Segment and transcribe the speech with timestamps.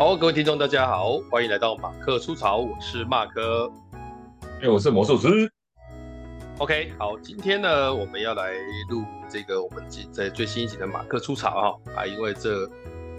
[0.00, 3.70] 好，各位听众，大家好，欢迎来到马克出草，我是马克，
[4.62, 5.52] 因为我是魔术师。
[6.56, 8.54] OK，好，今天呢，我们要来
[8.88, 12.66] 录这个我们今在最新一集的马克出草哈啊，因为这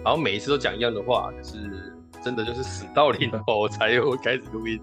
[0.03, 4.81] 好像每一次都讲一样的话，可是真的就是死到临头才会开始录音。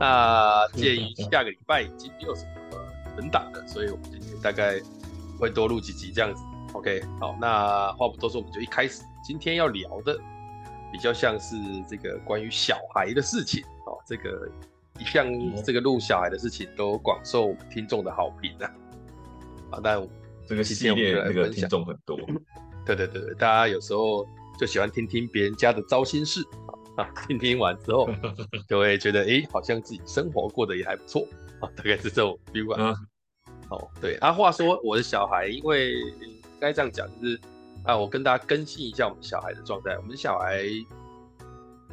[0.00, 2.78] 那鉴于 下个礼拜已经没有什么
[3.14, 4.80] 存档了，所以我们今天大概
[5.38, 6.42] 会多录几集这样子。
[6.72, 10.18] OK，好，那话不多说，我们就一开始今天要聊的
[10.94, 11.56] 比较像是
[11.90, 14.48] 这个关于小孩的事情哦，这个。
[15.00, 15.26] 一向
[15.64, 18.70] 这个录小孩的事情都广受听众的好评啊！
[19.72, 20.08] 啊，但
[20.46, 22.16] 这个系列那个听众很多，
[22.86, 24.24] 对对对对，大家有时候
[24.56, 26.40] 就喜欢听听别人家的糟心事
[26.96, 28.08] 啊，听听完之后
[28.70, 31.26] 就会觉得哎、欸，好像自己生活过得也还不错
[31.58, 32.94] 啊，大概是这种 feel 啊。
[33.48, 35.92] 嗯、哦，对啊，话说我的小孩，因为
[36.60, 37.40] 该这样讲，就是
[37.84, 40.64] 啊，我跟大家更新一下我们小孩的状态，我们小孩。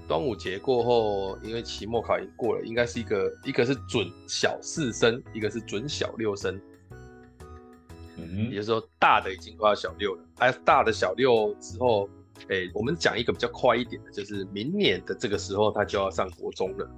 [0.08, 6.60] 端午节过后，因为期末考已经过了，应该是一个一个是准小四生，一个是准小六生。
[8.18, 12.10] 嗯，也就是说大的已经快要小六了，哎，大的小六之后，
[12.50, 16.92] 哎、欸，我们讲一个比较快一点的，就是明年的这个时候他就要上国中了。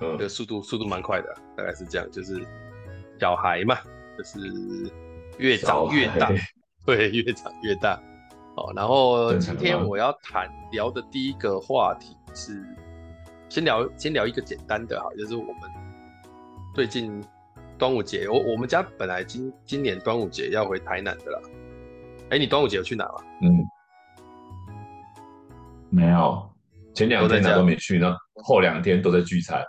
[0.00, 2.40] 嗯，这个速度速度蛮快的，大概是这样，就是
[3.18, 3.76] 小孩嘛，
[4.16, 4.38] 就是
[5.38, 6.30] 越长越大，
[6.88, 8.00] 对，越长越大。
[8.56, 12.64] 哦，然后今天我要谈聊的第一个话题是，
[13.50, 15.54] 先聊先聊一个简单的哈，就是我们
[16.74, 17.22] 最近
[17.76, 21.38] 端午节，我我们家本来今今年端午节要回台南的啦。
[22.30, 23.16] 哎，你端午节有去哪吗？
[23.42, 23.62] 嗯，
[25.90, 26.50] 没有，
[26.94, 28.16] 前两天哪都没去呢，
[28.46, 29.62] 后两天都在聚餐。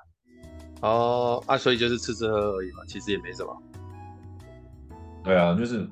[0.79, 3.61] 哦，啊，所以就是吃吃喝喝而已嘛，其实也没什么。
[5.21, 5.85] 对啊，就是。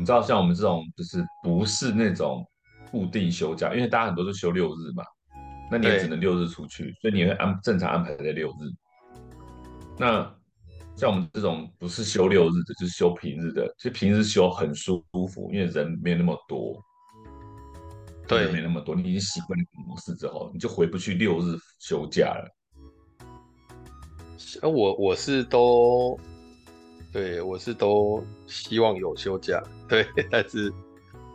[0.00, 2.42] 你知道像我们这种就是不是那种
[2.90, 5.04] 固定休假，因为大家很多都休六日嘛，
[5.70, 8.64] 那你也只能六日出去，所以你会安正常安排在六日。
[9.98, 10.34] 那
[10.96, 16.82] 像我们这种不是休六日的，就是休平日的，其实平日休很舒服，因为人没那么多，
[18.26, 22.48] 对，人没那么多，你已经习惯那个模式之后，你就回不去六日休假了。
[24.62, 26.18] 我我是都。
[27.12, 30.72] 对，我是都希望有休假，对，但是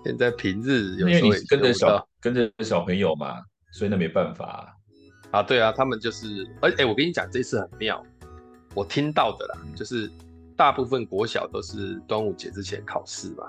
[0.05, 3.43] 现在平日有时候也跟着小跟着小朋友嘛，
[3.73, 4.73] 所以那没办法
[5.31, 5.43] 啊。
[5.43, 8.01] 对啊，他们就是，而且、欸、我跟你讲，这次很妙，
[8.73, 10.09] 我听到的啦，嗯、就是
[10.55, 13.45] 大部分国小都是端午节之前考试嘛，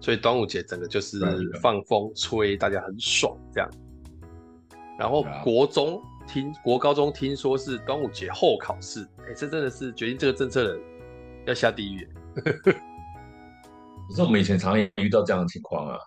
[0.00, 1.18] 所以端午节整个就是
[1.60, 3.68] 放风吹，大家很爽这样。
[4.96, 10.78] 然后国中听国高中听说是端午节后考试，哎、欸，这真的是决定这个政策的。
[11.46, 12.08] 要下地狱，
[12.64, 15.98] 可是我们以前常常也遇到这样的情况啊，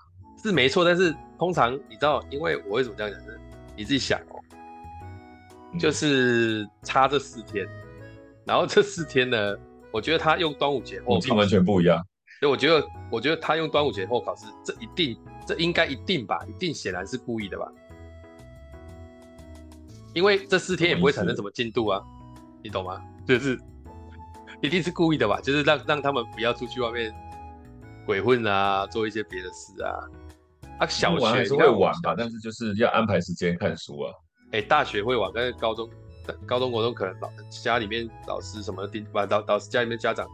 [0.44, 0.84] 是没错。
[0.84, 3.34] 但是通常你知道，因为我为什么这样讲呢？
[3.76, 4.42] 你自己想哦，
[5.80, 7.68] 就是差这四天，
[8.46, 9.56] 然后这四天呢，
[9.92, 12.04] 我觉得他用端午节后考试完全不一样。
[12.40, 17.72] 所以我觉得，我觉得他用端午节后考试，这一定，这应该一定吧，一定显然是故意的吧？
[20.14, 22.04] 因为这四天也不会产生什么进度啊，
[22.64, 23.02] 你懂吗？
[23.28, 23.60] 就是。
[24.62, 25.40] 一定是故意的吧？
[25.42, 27.14] 就是让让他们不要出去外面
[28.06, 29.90] 鬼混啊，做一些别的事啊。
[30.80, 34.14] 啊，小学还是会玩吧，但是就是要安排时间看书啊。
[34.52, 35.90] 哎、欸，大学会玩，但是高中、
[36.46, 37.30] 高中、国中可能老
[37.64, 40.28] 家里面老师什么盯，把老老师家里面家长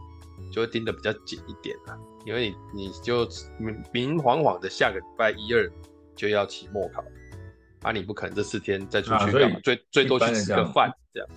[0.52, 1.96] 就会盯得比较紧一点啊。
[2.26, 5.70] 因为你你就明明晃晃的下个礼拜一二
[6.14, 7.02] 就要期末考，
[7.82, 9.58] 啊，你不可能这四天再出去干嘛？
[9.62, 11.28] 最最多去吃个饭这样。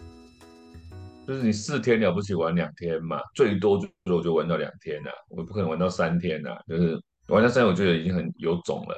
[1.27, 6.57] 就是你四天了不起玩两天嘛，最多最多就玩到两天了，我不可能玩到三天呐。
[6.65, 8.96] 就是玩到三天，我觉得已经很有种了。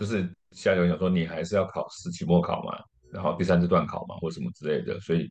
[0.00, 2.78] 就是下游想说你还是要考试期末考嘛，
[3.12, 5.28] 然后第三次段考嘛，或什么之类的，所以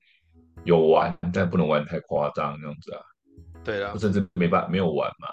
[0.63, 3.01] 有玩，但不能玩太夸张那样子啊。
[3.63, 5.27] 对啊，甚至没办没有玩嘛。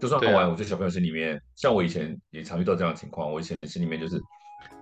[0.00, 4.20] 就算好玩，我觉得小朋友心里面，像我以前也常遇到这样的情况，我以前心里面就是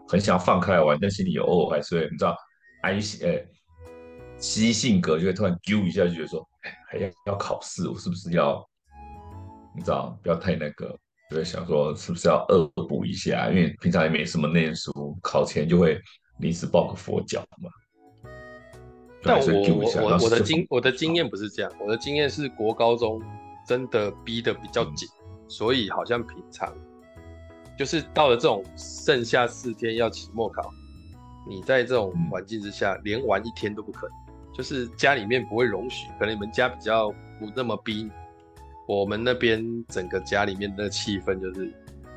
[0.09, 2.35] 很想放开来玩，但心里有偶尔还是会你知道
[2.83, 3.47] 哀心哎。
[4.39, 8.63] 其性格就会突然揪一下，就觉得说，哎，还要要考试，我是不是要，
[9.75, 10.97] 你知道，不要太那个，
[11.31, 13.49] 就会想说，是不是要恶补一下？
[13.51, 16.01] 因为平常也没什么念书，考前就会
[16.39, 17.71] 临时抱个佛脚嘛。
[19.23, 23.21] 但我我我我的经我的经验不是这样，我的经验是国高中
[23.67, 26.73] 真的逼得比较紧，嗯、所以好像平常
[27.77, 30.71] 就是到了这种剩下四天要期末考，
[31.49, 34.26] 你在这种环境之下，嗯、连玩一天都不可能。
[34.57, 38.11] 就是家里面不会容许，可能你们家比较不那么逼。
[38.89, 41.67] 我们那边整个家里面的气氛就是，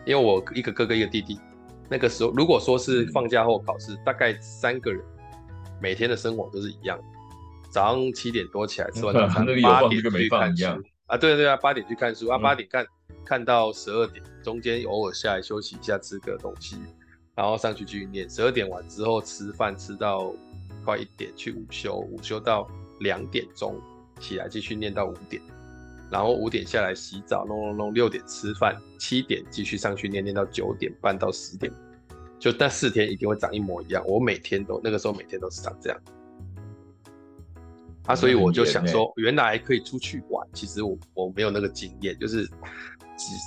[0.06, 1.38] 因为我一个哥哥一个弟弟，
[1.90, 5.04] 那个时候如果说是放假后考试，大概三个人
[5.82, 7.04] 每天的生活都是一样的。
[7.72, 10.66] 早上七点多起来吃完早餐，八点去看书
[11.08, 12.86] 啊，对对啊，八点去看书啊，八点看
[13.26, 16.78] 看到十二点，中间偶尔下来休息一下，吃个东西，
[17.36, 18.30] 然后上去继续念。
[18.30, 20.32] 十二点完之后吃饭，吃到
[20.84, 22.68] 快一点去午休，午休到
[23.00, 23.80] 两点钟
[24.20, 25.42] 起来继续念到五点，
[26.12, 31.72] 然后五点下来洗澡弄弄弄，六点吃饭，七点继续上去念念到九点半到十点，
[32.40, 34.04] 就那四天一定会长一模一样。
[34.08, 36.00] 我每天都那个时候每天都是长这样。
[38.06, 40.48] 啊，所以我就想说，原来可以出去玩。
[40.52, 42.44] 其实我我没有那个经验，就是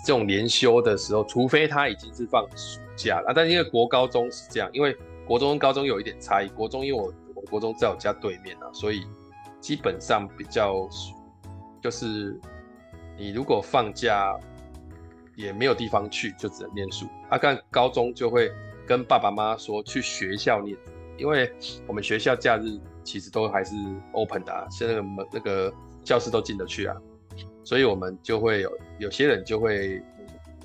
[0.06, 3.32] 这种连休的时候，除非他已经是放暑假了。
[3.34, 4.96] 但因为国高中是这样，因为
[5.26, 6.49] 国中跟高中有一点差异。
[6.50, 7.21] 国中因为我我
[7.52, 9.06] 国中在我家对面啊，所以
[9.60, 10.88] 基本上比较
[11.81, 12.40] 就是
[13.16, 14.37] 你如果放假
[15.37, 17.06] 也没有地方去，就只能念书。
[17.31, 18.50] 啊，看高中就会
[18.87, 20.76] 跟爸爸妈妈说去学校念，
[21.16, 21.52] 因为
[21.87, 22.81] 我们学校假日。
[23.04, 23.75] 其实都还是
[24.12, 25.75] open 的啊，现在那个门那个
[26.05, 26.96] 教室都进得去啊，
[27.64, 28.70] 所以我们就会有
[29.00, 30.00] 有些人就会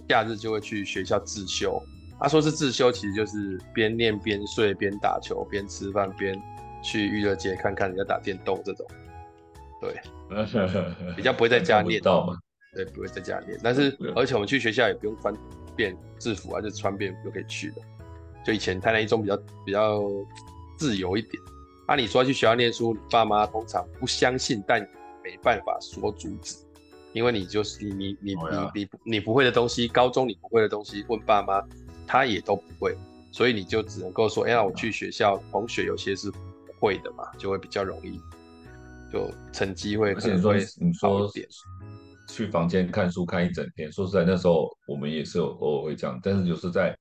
[0.07, 1.81] 假日就会去学校自修。
[2.19, 6.40] 他说是自修，其实就是边念边睡边打球边吃饭边
[6.81, 8.85] 去娱乐街看看人家打电动这种。
[9.81, 9.95] 对，
[11.15, 12.38] 比较不会在家练到嘛。
[12.74, 13.59] 对，不会在家练。
[13.63, 15.33] 但是而且我们去学校也不用穿
[15.75, 17.81] 便制服啊，就穿便服就可以去的。
[18.45, 20.01] 就以前台南一中比较比较
[20.77, 21.33] 自由一点。
[21.88, 24.81] 啊，你说去学校念书，你爸妈通常不相信，但
[25.23, 26.57] 没办法说阻止，
[27.13, 31.63] 因为你就是你你你你你你不会的东西，高中你不会的东西，问爸妈
[32.06, 32.95] 他也都不会，
[33.31, 36.38] 所以你就只能够说，哎、欸、呀，我去学校，同学有些是不
[36.79, 38.19] 会的嘛，就会比较容易，
[39.12, 40.65] 就成绩会可能会
[41.01, 41.47] 好一点。
[42.29, 46.97] 去房间看书看一整天，说实在，那时候我们也是有偶尔会这样，但是就是在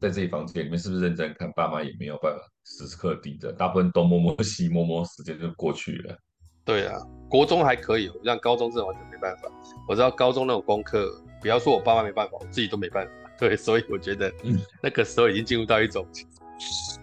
[0.00, 2.38] 在这一房间里面，是不是认真看，爸妈也没有办法。
[2.66, 6.16] 时时刻盯着，大部分东摸摸西摸摸，时间就过去了。
[6.64, 6.98] 对啊，
[7.28, 9.50] 国中还可以，像高中这种完全没办法。
[9.86, 13.12] 我知道高中那种功课，不要说我爸妈没办法，我自己都没办法。
[13.38, 14.32] 对，所以我觉得
[14.80, 16.24] 那个时候已经进入到一种、嗯、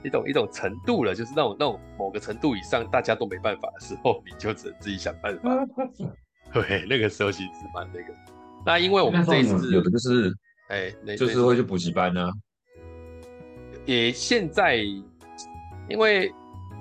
[0.03, 5.49] 一种一种程度了，就是那种那种某个程度以上大家都没办法的时候， 你就只能自己想办法。
[6.53, 8.13] 对，那个时候其实蛮那个。
[8.65, 10.33] 那因为我们这一次有的就是，
[10.69, 12.31] 哎，就是会去补习班呢、啊。
[13.85, 14.85] 也现在。
[15.89, 16.31] 因为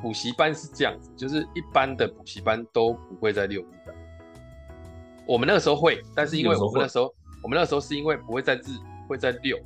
[0.01, 3.93] 补习班是这样子，就是一般的补习班都不会在六日的。
[5.27, 7.13] 我们那个时候会，但是因为我们那时候，
[7.43, 8.79] 我们那时候是因为不会在日，
[9.09, 9.59] 会在六。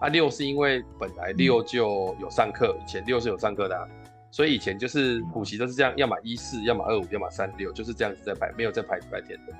[0.00, 3.86] 啊，六是因为本来六就有上课，以前六是有上课的啊，
[4.30, 9.54] 所以以前就是补习都是这样，要么一四，要么二五，要么三六，就是这样子在排，没有在排礼拜天的。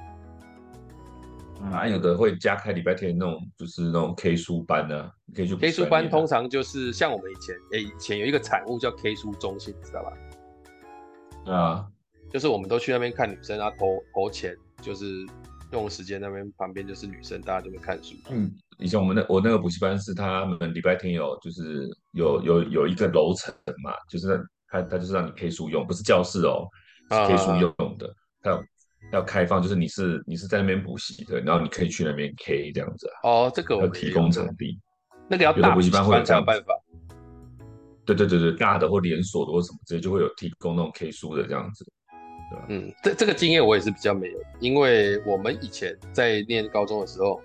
[1.72, 10.12] 啊，有的会加开礼拜天那种，就是那种 K 书班呢、啊，可以去 K 书班通常就是像我们以前，哎、欸，以前有一个产物叫 K 书中心，知道吧？
[11.44, 11.84] 对啊，
[12.30, 15.26] 就是我们都去那边看女生啊，投投钱，就是
[15.72, 18.14] 用时间那边旁边就是女生，大家就会看书。
[18.30, 26.66] 嗯，以前我们那我那个补习班是他们礼拜天有，就是有有有一个楼层嘛，就是他他就是让你 K 书用，不是教室哦，
[27.10, 28.64] 是 K 书用的，还有。
[29.12, 33.30] 要开放，就是你是你是在那边补习的，然后你可以去那边 K 这样子啊。
[33.30, 34.78] 哦，这个我要提供场地，
[35.30, 36.74] 那个要大补习班会有这样办法。
[38.04, 41.90] 对对对对，大的或连锁的或什么之类，就会有提供那种 K 书的这样子，
[42.50, 42.64] 对吧？
[42.68, 47.40] 嗯，这这个经验我也是比较没有，因为我们以前在念高中的时候，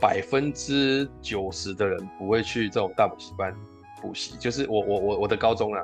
[0.00, 3.54] 百分之九十的人不会去这种大补习班
[4.00, 5.82] 补习，就是我我我我的高中啊，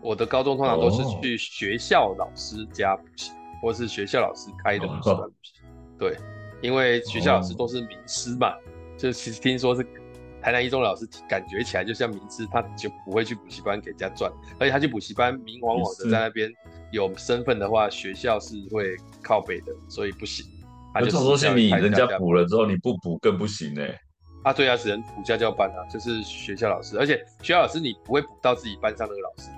[0.00, 3.30] 我的高中通常都是去学校老师家补习。
[3.30, 5.52] 哦或是学校老师开的补习班补习，
[5.98, 6.14] 对，
[6.60, 8.54] 因为学校老师都是名师嘛，
[8.98, 9.82] 就其实听说是
[10.42, 14.30] 台南一中老师，感觉起来就像名师，他就不会去补习班给人家赚，
[14.60, 16.52] 而且他去补习班明晃晃的在那边
[16.90, 20.46] 有身份的话，学校是会靠北的，所以不行。
[20.94, 23.82] 他就说是你人家补了之后你不补更不行呢？
[24.44, 29.50] 啊，对啊，只能补家教班啊，就是学校老师，而且学校老师你不会补到自己班上那个老师，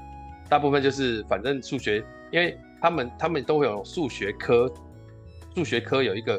[0.48, 2.58] 大部分就是反正数学，因为。
[2.80, 4.72] 他们他们都会有数学科，
[5.52, 6.38] 数学科有一个，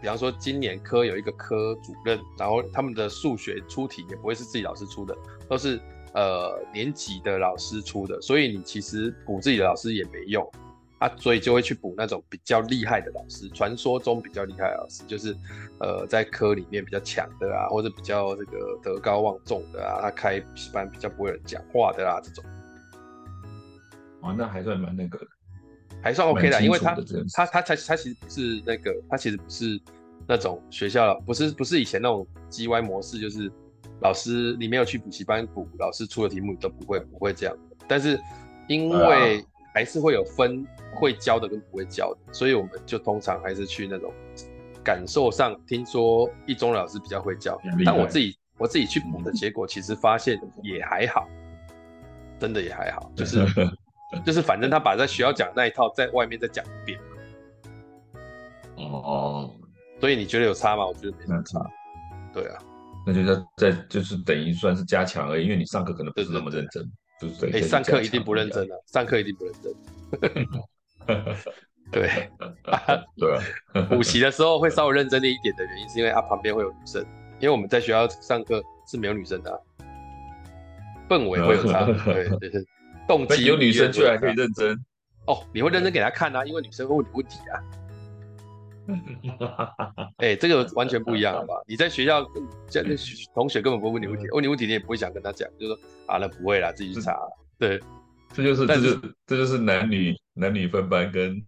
[0.00, 5.12] 比方说今年科有一个科主任，然后他们的数学出题也不会是自己老师出的，
[5.48, 5.80] 都是
[6.14, 10.48] 呃年级的老师出的，所以你其实补自己的老师也没用
[10.98, 15.36] 啊，所以就会去补那种比较厉害的老师，传说中比较厉害的老师，就是
[15.78, 22.44] 呃在科里面比较强的啊，或者比较这个德高望重的啊，他开补习班比较不会人讲话的啊这种。
[24.20, 25.26] 哦，那还算蛮那个的。
[26.02, 29.78] 还算 OK 的，因为他他他他他其实不是那个，他其实不是
[30.26, 33.52] 那种学校，不是不是以前那种 GY 模式，就是
[34.00, 37.56] 老师你没有去补习班补，老师出的题目你都不会，不会这样。
[37.88, 38.20] 但是
[38.68, 44.12] 因为还是会有分会教的跟不会教的，所以我们就通常还是去那种
[44.82, 51.28] 感受上，听说一中老师比较会教，但我自己我自己去补的结果，其实发现也还好，
[52.38, 53.46] 真的也还好，就是
[54.24, 56.98] 就是反正他把在学校讲的那一套在外面再讲一遍。
[58.76, 59.54] 哦，
[60.00, 60.86] 所以你觉得有差吗？
[60.86, 61.70] 我觉得没什么差。
[62.32, 62.58] 对啊，
[63.12, 66.84] 那就在在就是等于算是加强而已，因为你上课可能不是那么认真。
[67.20, 68.76] 就是哎，上课一定不认真啊！
[68.86, 69.74] 上课一定不认真。
[71.92, 72.08] 对，
[73.18, 73.42] 对啊。
[73.90, 77.04] 补习的时候会稍微认真一点的原因，是因为啊旁边会有女生，
[77.40, 79.58] 因为我们在学校上课是没有女生的，啊，
[81.10, 81.84] 氛围会有差。
[82.06, 82.64] 对对对，
[83.06, 84.74] 动机有女生居然可以认真。
[85.26, 87.60] 哦，你会认真给他看啊，因为女生会问你问题啊。
[90.18, 91.54] 哎、欸，这个完全不一样，好吧？
[91.66, 92.24] 你在学校，
[92.68, 92.82] 这
[93.34, 97.16] 同学根本不会问你问题，问你问题你也不会想跟他讲，就说啊，那不会啦，自己去查。
[97.58, 97.80] 对，
[98.32, 101.40] 这就是这就是这就是男女男女分班跟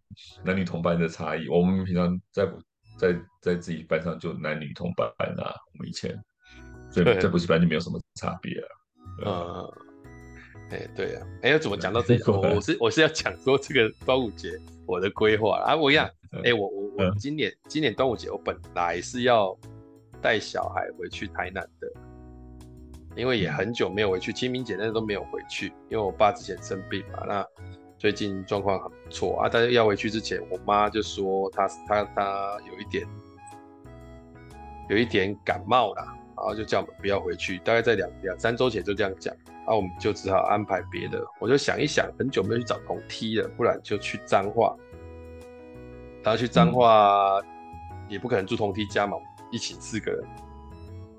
[0.44, 1.48] 男女同班的差异。
[1.48, 2.46] 我们平常在
[2.98, 5.08] 在在自己班上就男女同班
[5.38, 6.16] 啊，我们以前，
[6.90, 8.68] 所以在补习班就没有什么差别啊。
[9.24, 9.72] 嗯，
[10.72, 12.32] 哎、欸，对啊，哎、欸，要怎么讲到这个？
[12.32, 16.08] 我是我是要讲说这个端午节我的规划啊，我一样。
[16.32, 19.54] 哎、欸，我我我今年、嗯、今年端午节我本来是要
[20.22, 21.92] 带小孩回去台南的，
[23.14, 27.46] 因为也很久没有回去，清明节那都没有回去，因为我爸之前生病嘛，那
[27.98, 29.50] 最近状况很不错啊。
[29.52, 33.06] 但是要回去之前，我妈就说她她她有一点
[34.88, 41.24] 有一点感冒啦，然后就叫我们不要回去，大概在两两三周前就这样讲，然后我们就只好安排别的。
[41.38, 44.76] 我就想一想，很久没有去找同梯了，不然就去彰化。
[46.24, 47.40] 然后去彰化，
[48.08, 49.16] 也不可能住同梯家嘛，
[49.50, 50.24] 一起四个人，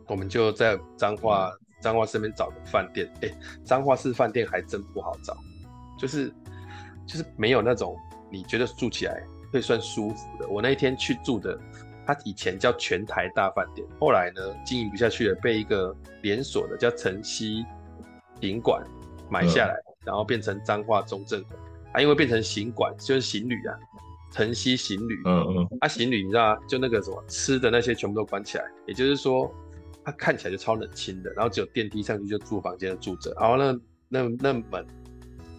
[0.08, 3.12] 我们就在彰化彰化身边找个饭店。
[3.22, 3.30] 哎，
[3.66, 5.36] 彰化市饭店还真不好找，
[5.98, 6.34] 就是
[7.06, 7.98] 就是没有那种
[8.32, 9.22] 你觉得住起来
[9.52, 10.48] 会算舒服的。
[10.48, 11.60] 我那一天去住的，
[12.08, 17.66] 它以前叫全台大饭店，后来呢经营不下去了，被一个连锁的叫晨曦
[18.44, 18.84] 行馆
[19.30, 21.58] 买下来，然后变成彰化中正馆。
[21.94, 23.74] 啊，因为变成行馆就是行旅啊。
[24.32, 26.58] 城西行旅，嗯嗯，啊行旅，你知道？
[26.68, 29.54] 就那个什么吃的那些全部都关起来，也就是说，
[30.04, 34.84] 它看起来就超冷清的，然后只有电梯上去就住房间的住着，然后那那那门，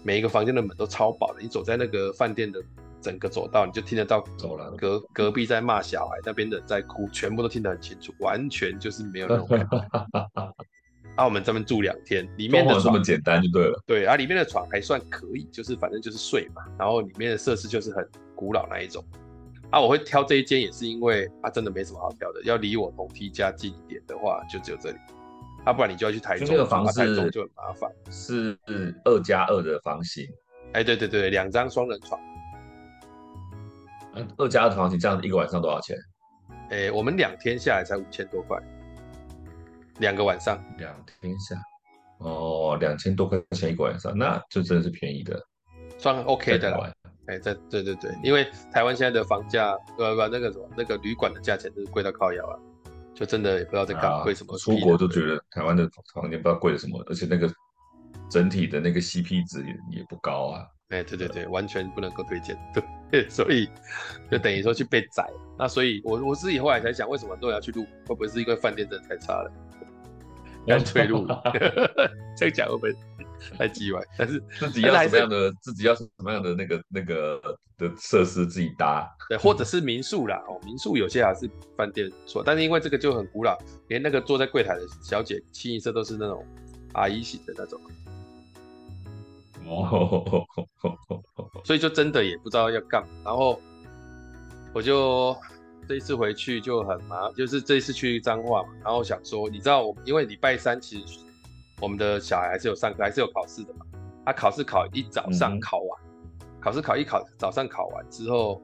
[0.02, 2.60] 每一个房间的门都超薄的，你走在那个饭店的
[3.00, 9.88] 整个走道，你就听得到走廊隔隔壁在骂小孩，那边的在哭，全部都听得很清楚，完全就是没有那种感觉。
[11.16, 13.82] 啊，我们这边住两天，里面的床这么简单就对了。
[13.86, 16.62] 对啊，里面的床还算可以，就是反正就是睡嘛。
[16.78, 18.04] 然后里面的设施就是很
[18.34, 19.04] 古老那一种。
[19.70, 24.96] 啊，我会挑这一间也是因为啊真的没什么好挑的，要离我同梯家近一点的话，就只有这里。
[25.64, 27.90] 啊，不然你就要去台中，这个房子台中就很麻烦。
[28.10, 28.58] 是
[29.04, 30.26] 二加二的房型。
[30.72, 32.20] 哎，对对对，两张双人床。
[34.36, 35.96] 二加二的房型，这样一个晚上多少钱？
[36.70, 38.58] 哎，我们两天下来才五千多块。
[39.98, 41.56] 两个晚上，两天下，
[42.18, 45.40] 哦，两千多块钱一个晚上，那就真的是便宜的，
[45.98, 46.92] 算 OK 的了。
[47.26, 52.58] 哎，对对对对，因为台湾现在的房价，呃不，那个什么，那个旅馆的价钱就是贵到靠腰啊，
[53.14, 57.50] 就真的也不知道在干嘛，为什么出国都觉得台湾的房间不知道贵了什么，而且那个
[58.30, 60.66] 整体的那个 CP 值也也不高啊。
[60.90, 62.54] 哎，对对对，完全不能够推荐，
[63.10, 63.70] 对， 所以
[64.30, 65.26] 就等于说去被宰。
[65.58, 67.84] 那所以我我自己后来才想，为什么都要去录？
[68.06, 69.50] 会不会是因为饭店真的太差了？
[70.66, 71.26] 干脆路，
[72.36, 72.94] 这样讲会不会
[73.58, 74.00] 太机歪？
[74.16, 77.40] 但是自己要什么样的，自己要什么样的那个那个
[77.76, 80.42] 的设施自己搭，对，或者是民宿啦。
[80.48, 86.44] 哦，民宿有些还是饭店错，但是因为这个就很古老，连那个坐在柜台的小姐清一色都是那种
[86.94, 87.80] 阿姨型的那种。
[89.66, 90.44] 哦，
[91.64, 93.60] 所以就真的也不知道要干嘛，然后
[94.72, 95.36] 我就。
[95.86, 101.18] 这一次回去就很麻，就是这一次去彰化嘛，然后想说，你知道我，因为礼拜三其实
[101.80, 103.86] 我们的小孩还是有上课，还是有考试的嘛。
[104.26, 106.02] 他考试考一早上考完，
[106.40, 108.62] 嗯、考试考一考早上考完之后，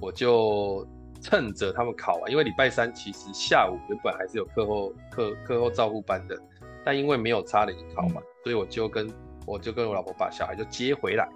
[0.00, 0.86] 我就
[1.20, 6.38] 趁着他们考完，因为礼拜三其实下午原本还是有课后课课后照顾班的，
[6.84, 9.12] 但因为没有差的一考嘛，嗯、所以我就跟
[9.44, 11.28] 我就跟我老婆把小孩就接回来，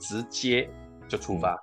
[0.00, 0.68] 直接
[1.06, 1.56] 就出发。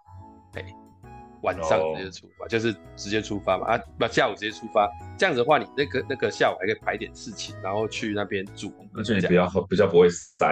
[1.43, 2.49] 晚上直接出发，oh.
[2.49, 10.45] 就是直接出发嘛啊，不下午直接出发，这样子的话，你那个那个下午还可以排点事情，然后去那边住，而且你比较比较不会塞，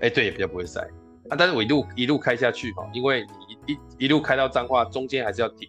[0.00, 0.80] 哎、欸，对，也比较不会塞
[1.30, 1.36] 啊。
[1.38, 3.26] 但是我一路一路开下去哈，因为
[3.66, 5.68] 你一一路开到彰化，中间还是要停，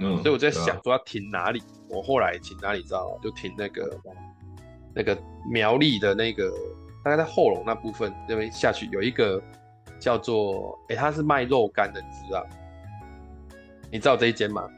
[0.00, 1.62] 嗯，所以我在想说要停哪里。
[1.90, 3.20] 我后来停哪里知道吗？
[3.22, 4.00] 就停那个
[4.92, 5.16] 那个
[5.48, 6.50] 苗栗的那个，
[7.04, 9.40] 大概在后龙那部分那边下去有一个
[10.04, 12.46] 叫做哎，他是卖肉干的，你知道？
[13.90, 14.68] 你知道这一间吗？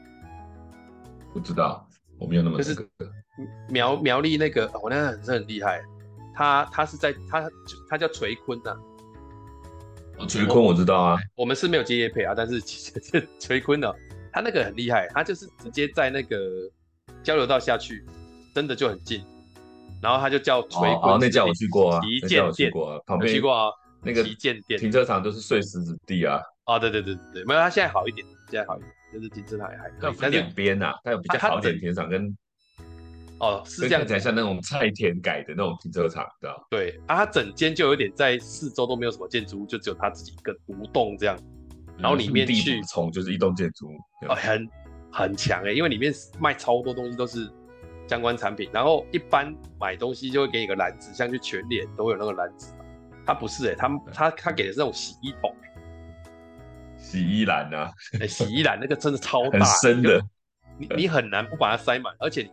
[1.33, 1.85] 不知道，
[2.17, 3.11] 我没有那么、这个、就是
[3.67, 5.81] 苗苗栗那个，我、哦、那个是很厉害，
[6.33, 7.45] 他他是在他
[7.89, 8.71] 他叫垂坤呐、
[10.17, 10.25] 啊。
[10.29, 13.93] 垂坤我知道啊，我们是没有接叶配啊，但是其实是垂坤的，
[14.31, 16.37] 他那个很厉害，他就是直接在那个
[17.21, 18.01] 交流道下去，
[18.55, 19.21] 真的就很近，
[20.01, 22.71] 然后他就叫垂坤、哦，那家我去过啊，旗舰店，
[23.05, 23.69] 旁边去过啊，
[24.07, 32.35] 那个旗舰店停车场都是碎石子地啊，哦对对对对，没有，它现在好一点，现在好一点，就是停车场也还可以，但两边呐，它有比较好一点停车场跟。
[33.39, 36.57] 哦，是这样子，像那种菜田改的那种停车场，对吧？
[36.71, 41.37] 对啊，它整间就有点在四周都没有什么建筑物，就只有它自己一个独栋这样。
[41.99, 43.97] 然后里面去从就是一栋建筑物，
[44.27, 44.67] 哦，很
[45.11, 47.47] 很强哎，因为里面卖超多东西都是
[48.07, 48.71] 相关产品。
[48.73, 52.73] 然后一般买东西就会给你个篮子，像去全脸都会有那个篮子。
[53.27, 55.55] 它不是哎，他他他给的是那种洗衣桶，
[56.97, 60.19] 洗衣篮啊，哎，洗衣篮那个真的超大，很深的，
[60.79, 62.49] 你你很难不把它塞满，而且。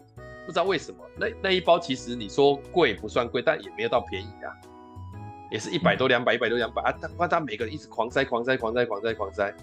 [0.47, 4.53] 不知道为什么，那那一包其实你说贵不算贵，但也没有到便宜啊，
[5.51, 6.93] 也是一百多、两百、一百多、两百啊。
[7.19, 9.55] 他他每个人一直狂塞、狂塞、狂塞、狂塞、狂塞，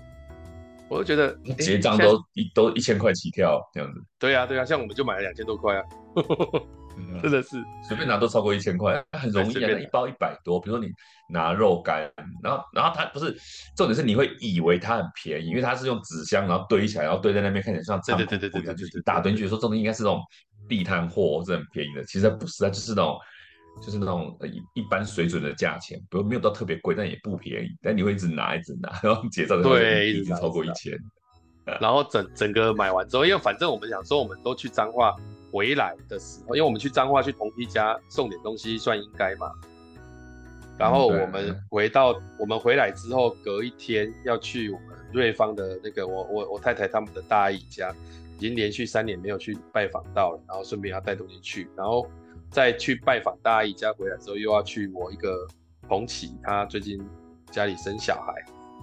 [0.90, 4.04] 我就觉得结账都一都一千块起跳这样子。
[4.18, 5.84] 对啊，对啊，像我们就买了两千多块啊，
[7.22, 9.70] 真的是随便拿都超过一千块，很容易啊。
[9.80, 10.92] 一包一百多，比如说你
[11.30, 12.02] 拿肉干，
[12.44, 13.36] 然后然后它不是
[13.76, 20.22] 重点是你会以为它很便宜，因为它是用纸箱然后堆起来，然后堆在那边看起来像仓库一样，就是一大堆，你觉得说这东西应该是那种。
[20.70, 23.18] 地摊货是很便宜的，其实它不是，它就是那种，
[23.82, 27.68] 就是那种一一般水准的价钱，比如没有到特别贵，但也不便宜。
[27.82, 30.98] 但你会一直拿，一直拿， 然后结账的时候一直超过一千。
[31.82, 35.14] 然后整整个买完之后，因为反正我们想说，我们都去彰化
[35.52, 39.52] 回来的时候，因为我们去彰化去同梯家送点东西算应该嘛。
[40.78, 47.94] 然后我们回到我们回来之后，隔一天要去我们瑞芳的那个我我我太太他们的大姨家。
[48.38, 52.10] 已经连续三年没有去拜访到了，然后顺便要带东西去，然后
[52.50, 55.48] 再去拜访大阿姨家回来之后，又要去我一个
[55.88, 57.00] 同期，他最近
[57.52, 58.34] 家里生小孩，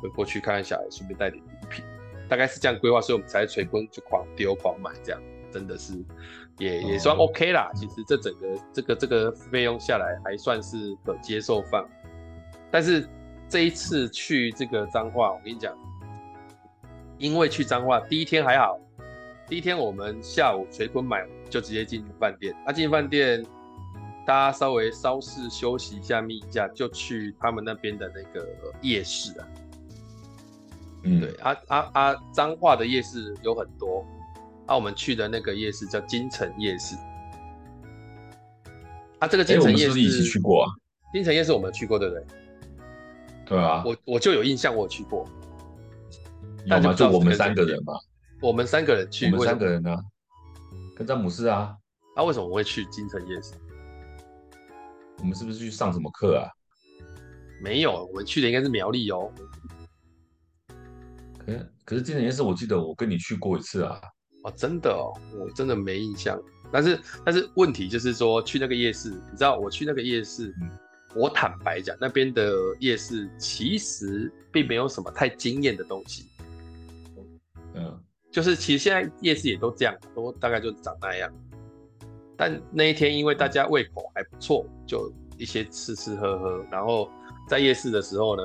[0.00, 1.84] 会过去看看小孩，顺便带点礼品，
[2.28, 5.92] 大概是这样规划，所以我们才垂坤就狂丢狂买，这样真的是
[6.58, 7.70] 也也算 OK 啦。
[7.74, 11.88] 其实这整个这个这个费用下来还算是可接受范围，
[12.70, 13.08] 但是
[13.48, 15.74] 这一次去这个彰化，我跟你讲，
[17.16, 18.78] 因为去彰化第一天还好。
[19.46, 23.42] 第一天我们下午垂坤买就直接进饭店，啊进饭店，
[24.26, 28.46] 大家稍微稍事休息一下，眯一下，就去他们那边的那个
[28.82, 29.48] 夜市啊。
[31.04, 34.04] 嗯，对，啊啊啊，彰化的夜市有很多，
[34.68, 36.94] 啊我们去的那个夜市叫金城夜市。
[39.18, 40.70] 啊这个金城夜市，欸、我们是不是一起去过啊？
[41.12, 42.24] 金城夜市我们去过，对不对？
[43.46, 45.26] 对啊，我我就有印象，我有去过。
[46.66, 46.92] 有吗？
[46.92, 47.94] 就我们三个人嘛。
[48.40, 49.98] 我们三个人去，我们三个人呢、啊，
[50.94, 51.74] 跟詹姆斯啊。
[52.14, 53.54] 那、啊、为什么我会去金城夜市？
[55.18, 56.46] 我们是不是去上什么课啊？
[57.62, 59.32] 没有，我们去的应该是苗栗哦。
[61.38, 63.98] 可是可是金城夜市，我记得我跟你去过一次啊。
[64.44, 66.40] 哦，真的哦，我真的没印象。
[66.70, 70.70] 但是但是问题就是说，去那个夜市，你知道我去那个夜市，嗯、
[71.14, 76.26] 我坦白讲，那边的夜市其实并没有什么太惊艳的东西。
[77.74, 78.00] 嗯。
[78.30, 81.32] 就是其实现在夜市也都这样，都大概就长那样。
[82.36, 86.62] 但那一天因为大家胃口还不错，就一些吃吃喝喝。
[86.70, 87.10] 然后
[87.48, 88.42] 在夜市的时候呢，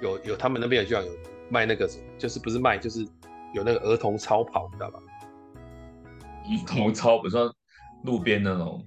[0.00, 1.12] 有有他们那边有就像有
[1.50, 3.06] 卖那个什么，就是不是卖，就是
[3.52, 4.98] 有那个儿童超跑，你知道吧？
[6.44, 7.52] 儿 童超，比如说
[8.04, 8.84] 路边那种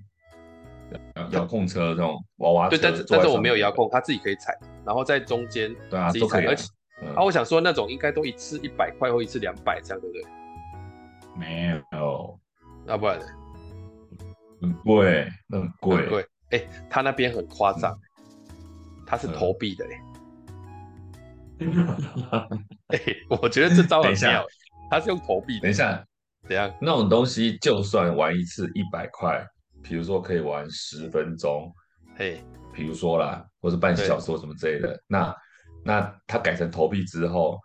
[1.31, 2.77] 遥控车这种娃娃车。
[2.77, 6.67] 对，但是但是我没有遥控，他自己可以踩，然后在中间对啊，都可以，而且。
[7.15, 10.23] 啊，我想说那种应该都一次一百块或一次两百这样，对不对？
[11.35, 12.39] 没有，
[12.85, 13.25] 那不然呢？
[14.61, 15.97] 很贵，那很贵。
[15.97, 16.21] 很贵，
[16.51, 17.99] 哎、欸，他那边很夸张，
[19.05, 19.99] 他是投币的嘞。
[22.87, 24.45] 哎、欸，我觉得这招很妙。
[24.89, 25.59] 他是用投币。
[25.59, 26.03] 等一下，
[26.47, 26.73] 怎样？
[26.81, 29.45] 那种东西就算玩一次一百块，
[29.81, 31.71] 比如说可以玩十分钟，
[32.15, 35.35] 嘿，比如说啦，或者半小时或什么之类的，那。
[35.85, 37.59] 那它改成投币之后，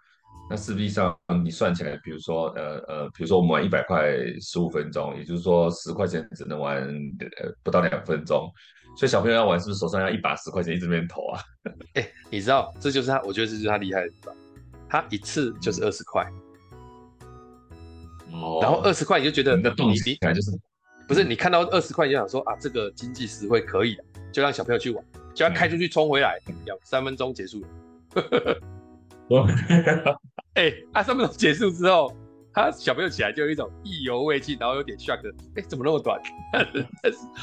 [0.50, 8.50] 那实际上你算起来，比如说，呃呃，比如说我们玩一百块十五分钟，也就是说十块钱只能玩呃不到两分钟，
[8.96, 11.40] 所以小朋友要玩是不是手上要一把十块钱一直在那边投啊？
[11.94, 14.34] 哎、欸，你知道这就是他，我觉得这就是他厉害的地方，
[14.88, 16.24] 他一次就是二十块，
[18.32, 20.50] 哦、然后二十块你就觉得你的动机感就是
[21.06, 27.68] 不是你看到二十块你就想说啊，这个经济实惠可以的，就让小朋友去玩，就要开出去冲回来，两、嗯、三分钟结束了。
[30.58, 32.12] 哎、欸，啊，三分钟结束之后，
[32.52, 35.20] 他小朋友起来就有一种意犹未尽，然后有点 shock，
[35.54, 36.20] 哎、欸，怎么那么短？
[36.52, 36.84] 但是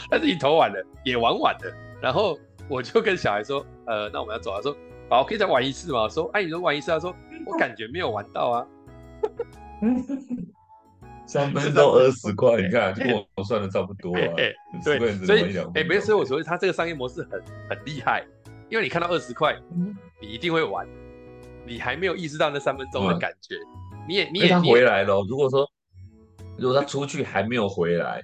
[0.09, 1.73] 但是你投完了，也玩完了。
[2.01, 2.37] 然后
[2.69, 4.57] 我就跟小孩说，呃，那我们要走了。
[4.57, 4.75] 他说，
[5.09, 6.09] 好，可以再玩一次吗？
[6.09, 6.91] 说，哎，你说玩一次？
[6.91, 8.67] 他说，我感觉没有玩到啊。
[11.25, 14.19] 三分钟二十块，你看，跟我算的差不多啊。
[14.35, 18.25] 欸、对，所以，哎、欸，没事，我说他这个商业模式很很厉害，
[18.69, 19.57] 因为你看到二十块，
[20.21, 20.85] 你一定会玩。
[21.65, 23.55] 你还没有意识到那三分钟的感觉，
[23.93, 25.25] 嗯、你也你也他回来了。
[25.27, 25.67] 如果说
[26.57, 28.21] 如果他出去还没有回来，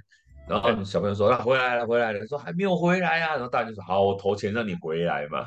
[0.48, 5.46] 然后小朋友说他、回来了回来了，说还没有回来啊，然后大人就说好，我投钱让你回来嘛，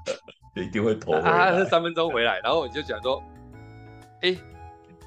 [0.56, 1.30] 一定会投回来。
[1.30, 3.22] 啊，是三分钟回来，然后我就想说，
[4.22, 4.38] 哎、欸，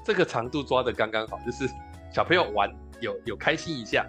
[0.04, 1.68] 这个长度抓的刚刚好，就是
[2.12, 4.06] 小朋友玩有有开心一下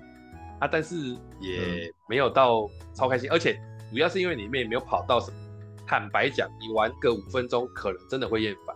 [0.60, 0.96] 啊，但是
[1.40, 3.60] 也没有到超开心，嗯、而且
[3.92, 5.38] 主要是因为里面没有跑到什么。
[5.86, 8.76] 坦白讲，你玩个五分钟，可能真的会厌烦，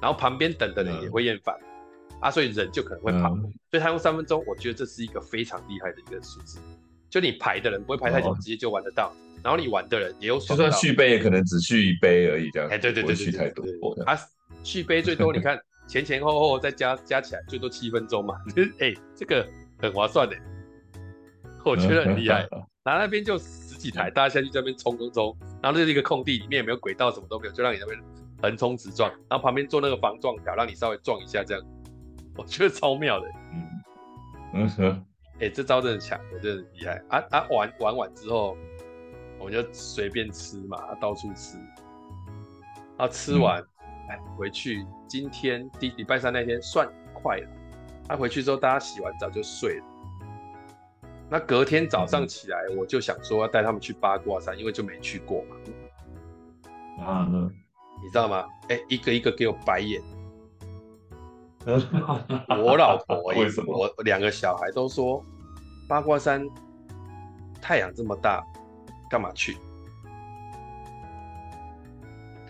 [0.00, 1.54] 然后旁边等的人也会厌烦，
[2.10, 3.34] 嗯、啊，所以人就可能会跑。
[3.34, 6.58] 嗯、所以他用三分钟，我觉得这是一个非常厉害的一个数字。
[7.08, 9.12] 就你排的人不会排太久，直接就玩得到。
[9.42, 12.68] 然后你玩的人也有，就算续杯也可能只续一杯而已，这样。
[12.68, 13.64] 哎，对对对，续太多。
[14.04, 14.18] 他
[14.62, 18.36] 续杯最多，你看前前后后再加加起来最多七分钟嘛。
[18.78, 19.46] 哎，这个
[19.78, 20.36] 很划算的，
[21.64, 22.46] 我觉得很厉害。
[22.84, 23.40] 然后那边就。
[23.80, 27.98] 几台，大家下去这边冲冲冲，然后这是一个空地，里面也没有轨道，什么都没有，就让你那边
[28.42, 31.66] 横冲直撞，然后旁边做那个防撞条，让你稍微撞一下，这样，
[32.36, 33.26] 我觉得超妙的。
[33.54, 33.66] 嗯
[34.52, 35.04] 嗯哼，
[35.40, 37.02] 哎，这招真的强，我觉得很厉害。
[37.08, 38.54] 啊啊，玩玩完之后，
[39.38, 41.56] 我们就随便吃嘛，到处吃。
[42.98, 43.62] 啊吃完，
[44.10, 47.48] 哎、嗯，回去今天第礼拜三那天算快了。
[48.06, 49.84] 他、啊、回去之后，大家洗完澡就睡了。
[51.32, 55.56] 那隔天早上起来，我就想说要带他们去八卦山，因为就没去过嘛。
[57.04, 57.28] 啊，
[58.02, 58.44] 你知道吗？
[58.68, 60.02] 哎、欸，一个一个给我白眼。
[61.64, 63.22] 我老婆？
[63.22, 65.24] 我两个小孩都说
[65.88, 66.44] 八卦山
[67.62, 68.42] 太阳这么大，
[69.08, 69.56] 干嘛去？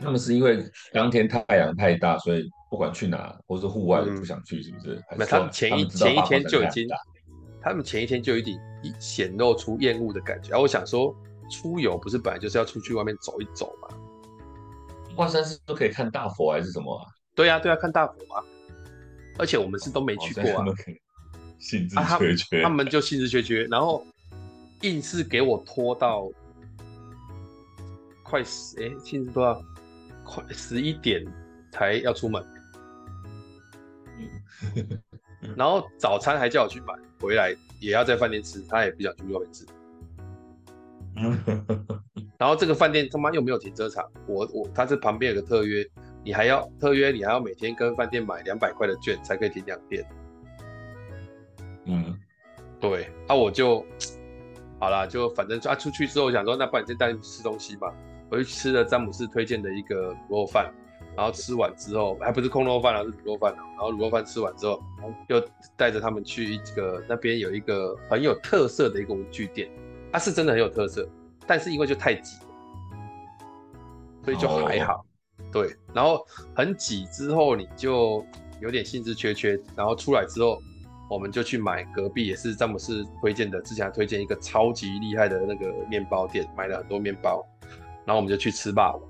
[0.01, 5.05] 他们是因为当天太阳太大，所以不管去哪，或是户外都不想去，是不是？
[5.19, 6.89] 那、嗯、他们前一前一天就已经。
[7.63, 8.59] 他们前一天就一定
[8.99, 11.15] 显露出厌恶的感觉，然后我想说，
[11.51, 13.89] 出游不是本来就是要出去外面走一走吗？
[15.17, 17.05] 华山是都可以看大佛还是什么啊？
[17.35, 18.45] 对呀、啊，对呀、啊，看大佛啊！
[19.39, 20.65] 而且我们是都没去过啊，
[21.59, 24.07] 兴致缺缺、啊他，他们就兴致缺缺，然后
[24.83, 26.31] 硬是给我拖到
[28.23, 29.61] 快十哎，兴致多少？
[30.25, 31.25] 快十一点
[31.73, 32.45] 才要出门。
[35.57, 39.67] 然后早餐还叫我去买，回来也要在饭店吃，他也不想去外面吃。
[42.39, 45.85] 然后这个饭店他妈又没有停车场，我我他是旁边有个特约，
[46.25, 50.07] 你还要特约，你还要每天跟饭店买两百块的券才可以停两天。
[51.87, 52.17] 嗯，
[52.79, 53.85] 对，那、啊、我就
[54.79, 57.93] 好了，就反正啊出去之后我想说，那不然先带你去吃东西吧。
[58.31, 60.73] 我就吃了詹姆斯推荐的一个卤肉饭。
[61.17, 63.55] 然后吃完之后，还不是空肉饭啊，是卤肉饭。
[63.55, 64.83] 然后卤肉饭吃完之后，
[65.29, 65.43] 又
[65.77, 69.69] 带着他们去一个那边有一个很有特色的一个文具店，
[70.13, 71.09] 它是真的很有特色，
[71.47, 72.39] 但是因为就太挤，
[74.25, 75.05] 所以就还好。
[75.53, 78.25] 对，然后很挤之后你就
[78.61, 79.59] 有点兴致缺缺。
[79.75, 80.63] 然后出来之后，
[81.11, 87.45] 我们就去买隔壁也是詹姆斯推荐的，之前还推荐一个超级厉害的那个面包店，买了很多面包，
[88.05, 89.03] 然后我们就去吃霸王。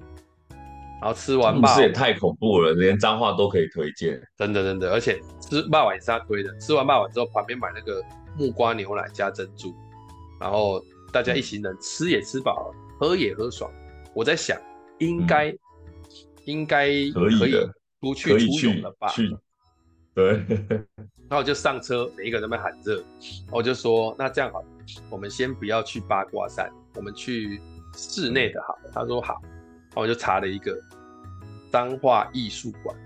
[1.01, 6.55] 然后吃完霸这也太恐怖了，连脏话都可以推荐，真的真的，而且吃霸王也是他推的。
[6.59, 8.03] 吃完霸王之后，旁边买那个
[8.37, 9.75] 木瓜牛奶加珍珠，
[10.39, 13.71] 然后大家一行人吃也吃饱了，喝也喝爽。
[14.15, 14.61] 我在想，
[14.99, 15.59] 应该、嗯、
[16.45, 17.13] 应该可以
[18.01, 19.09] 出去出游了吧？
[19.09, 19.35] 去，
[20.15, 20.45] 对。
[21.31, 23.03] 然后我就上车，每一个人都在喊热，
[23.53, 24.63] 我就说那这样好，
[25.09, 27.61] 我们先不要去八卦山，我们去
[27.97, 28.77] 室内的好。
[28.93, 29.41] 他说好。
[29.90, 30.79] 然后我就查了一个
[31.70, 32.96] 彰化艺术馆，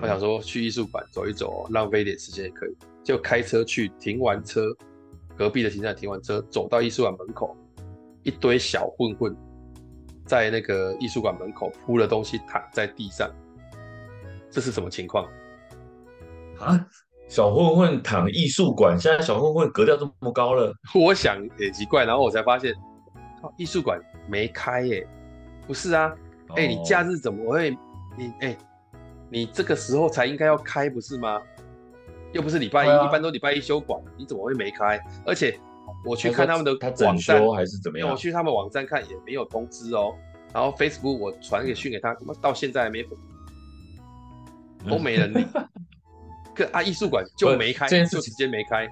[0.00, 2.76] 我想说去艺术馆走一走，浪费一点时间也可以。
[3.04, 4.62] 就开车去，停完车，
[5.36, 7.56] 隔壁的停车场停完车，走到艺术馆门口，
[8.22, 9.36] 一堆小混混
[10.24, 13.30] 在那个艺术馆门口铺了东西，躺在地上，
[14.50, 15.24] 这是什么情况？
[16.58, 16.84] 啊？
[17.28, 18.96] 小混混躺艺术馆？
[18.98, 20.72] 现在小混混格调这么高了？
[20.94, 22.72] 我想也奇怪，然后我才发现，
[23.56, 24.00] 艺术馆。
[24.28, 25.06] 没开耶、欸，
[25.66, 26.14] 不是啊，
[26.50, 27.70] 哎、欸，你假日怎么会？
[28.16, 28.58] 你哎、欸，
[29.30, 31.40] 你这个时候才应该要开，不是吗？
[32.32, 35.00] 又不是礼拜一，啊、一般都礼拜一休馆，你怎么会没开？
[35.24, 35.58] 而且
[36.04, 36.72] 我去看他们的
[37.04, 38.10] 网站，还是怎么样？
[38.10, 40.14] 我去他们网站看也没有通知哦。
[40.52, 43.16] 然后 Facebook 我传个讯给他，怎么到现在还没回？
[44.88, 45.46] 都没人理。
[46.54, 48.86] 可啊，艺术馆就没开，就直接没开。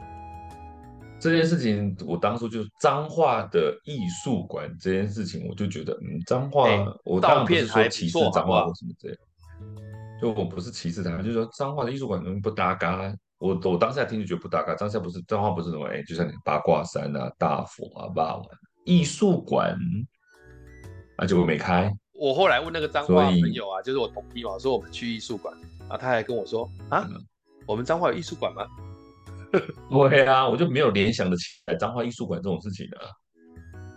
[1.25, 9.17] 这件事情，我当初就是脏话的艺术馆这件事情，我就觉得，嗯，脏话，欸、我当然不是说歧视脏话或什么之类，
[10.21, 13.11] 就我不是歧视他，就是说脏话的艺术馆能不搭嘎。
[13.39, 18.45] 我我当下听就觉得不搭嘎，当下不是脏话不是什么，哎、欸，就像你八卦山啊、大佛啊、霸王
[18.85, 19.75] 艺术馆，
[21.17, 21.91] 啊，结果没开。
[22.13, 25.55] 我后来问那个彰化朋友啊，就是我同批嘛，说我们去艺术馆，
[25.89, 27.17] 啊，他还跟我说啊，嗯、
[27.67, 28.67] 我们脏话有艺术馆吗？
[30.11, 32.99] 对啊，我就没有联想的起来彰化艺术馆这种事情的。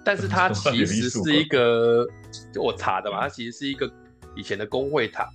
[0.04, 2.06] 但是它其实是一个，
[2.54, 3.92] 就我查的嘛，它其实是一个
[4.36, 5.28] 以前的工会塔，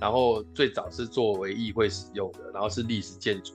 [0.00, 3.52] 然后最早是作为议会使用的，然后是历史建筑。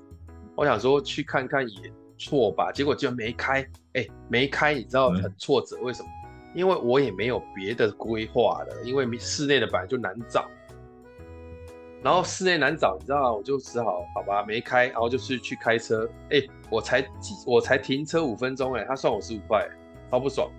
[0.56, 3.62] 我想说去看看也错吧，结果居然没开，
[3.94, 6.10] 哎、欸，没开，你知道很挫折，为什么？
[6.56, 10.50] 因为我也没有别的规划了，因为室内的本来就难找。
[12.04, 13.34] 然后室内难找，你知道吗？
[13.34, 16.08] 我就只好好吧，没开，然后就是去开车。
[16.30, 19.68] 哎，我才几，我才停车五分钟，哎，他算我十五块，
[20.12, 20.50] 超不爽。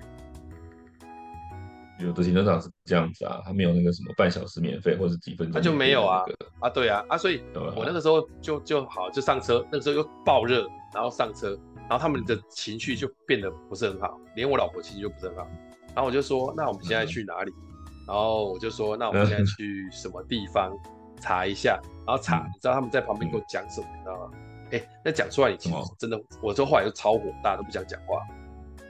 [2.00, 6.24] 有的停车场是这样子啊，他没有那个什么半小时免费，或者是几分钟，他就没有啊。
[6.60, 15.48] 啊，对啊，啊，所以我那个时候就就好就上车，那个时候又爆热，然后上车，然后他们的情绪就变得不是很好，连我老婆情绪就不是很好。
[15.94, 17.50] 然后我就说，那我们现在去哪里？
[17.50, 20.72] 嗯、然后我就说，那我们现在去什么地方？
[21.20, 24.30] 查一下，然后查，你知道他们在旁边给我讲什么，你知道吗？
[24.70, 28.20] 哎、欸，那讲出来，你其实真的，我说话又超火大，都不想讲话。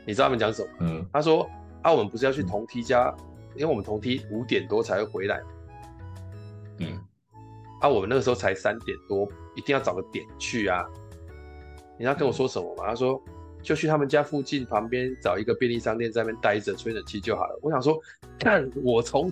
[0.04, 0.68] 你知道他们讲什么？
[0.80, 1.48] 嗯，他说
[1.82, 3.14] 啊，我们不是要去同梯家，
[3.54, 5.40] 因为我们同梯五点多才会回来。
[6.78, 6.98] 嗯，
[7.80, 10.84] 啊，我们那个时候才三点多，一定要找个点去啊。
[11.96, 12.84] 你知道跟我说什么吗？
[12.88, 13.22] 他说
[13.62, 17.58] 就去他们家附近旁边找一个便利商店，在那边待着吹冷气就好了。
[17.62, 17.96] 我想说，
[18.38, 19.30] 看我从，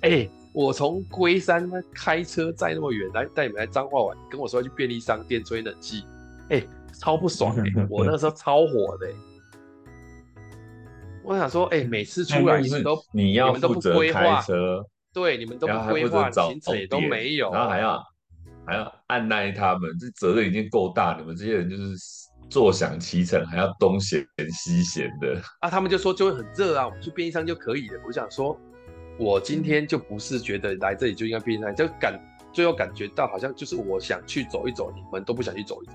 [0.00, 0.30] 哎、欸。
[0.58, 6.02] 我从龟山开车载那么远来带你们来彰化玩，跟我说要去便利商店吹冷气，
[6.50, 6.68] 哎、欸，
[6.98, 7.86] 超不爽哎、欸！
[7.88, 9.14] 我那个时候超火的、欸。
[11.22, 18.02] 我想说，哎、欸，每次出来你们都你要负责开车，对，你们都不规划，行程也都没有，然后还要
[18.66, 21.94] 还要按捺他们，这责任已经够大，你们这些人就是
[22.50, 25.40] 坐享其成，还要东嫌西嫌的。
[25.60, 28.00] 啊，他们就说就会很热啊，我们去便利商就可以了。
[28.04, 28.58] 我想说。
[29.18, 32.18] 我今天就不是觉得来这里就应该便利商店，就感
[32.52, 35.92] 最后感觉到好像就是我想去走一走，你们都不想去走一走，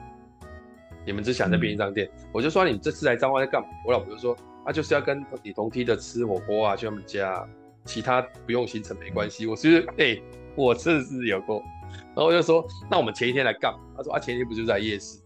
[1.06, 2.08] 你们只想在便利商店。
[2.18, 3.68] 嗯、我就说你们这次来彰化在干嘛？
[3.86, 7.48] 我老婆就说啊，就是要跟你同梯的吃火锅啊，去他们家，
[7.86, 9.48] 其他不用行程没关系。
[9.48, 10.24] 我是哎、欸，
[10.56, 11.64] 我真的是有过，
[12.08, 13.80] 然后我就说那我们前一天来干嘛？
[13.98, 15.18] 他说啊，前一天不就在夜市？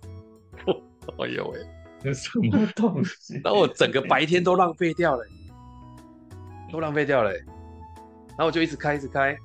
[1.20, 1.60] 哎呦喂，
[2.00, 3.42] 这什么东西？
[3.44, 5.24] 然后我整个白天都浪费掉了，
[6.72, 7.32] 都浪费掉了。
[8.38, 9.36] 然后我就一直开，一直开，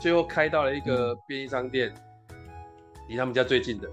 [0.00, 1.92] 最后开到了一个便利商店，
[3.08, 3.88] 离、嗯、他们家最近的。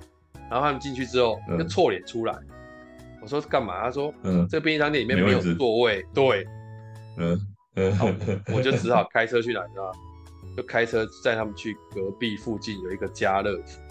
[0.50, 2.34] 然后他们进去之后，就臭脸出来。
[2.34, 3.82] 嗯、我说干嘛？
[3.82, 5.98] 他说：“嗯，这个便利商店里面没有座位。
[5.98, 6.48] 位”对，
[7.18, 7.40] 嗯
[7.76, 9.92] 嗯，我就只好开车去哪，你知道吗？
[10.56, 13.82] 就开车载他们去隔壁附近有一个家乐福，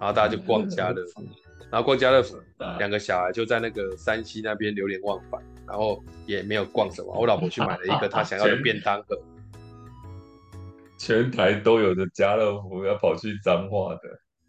[0.00, 1.22] 然后大家就逛家乐福，
[1.70, 2.36] 然后逛家乐福，
[2.78, 5.40] 两个小孩就在那个山西那边流连忘返。
[5.70, 9.16] 然后也没有逛什么，我老婆去买了一个她想要的便当盒。
[10.98, 13.94] 全台都有的家乐福要跑去彰化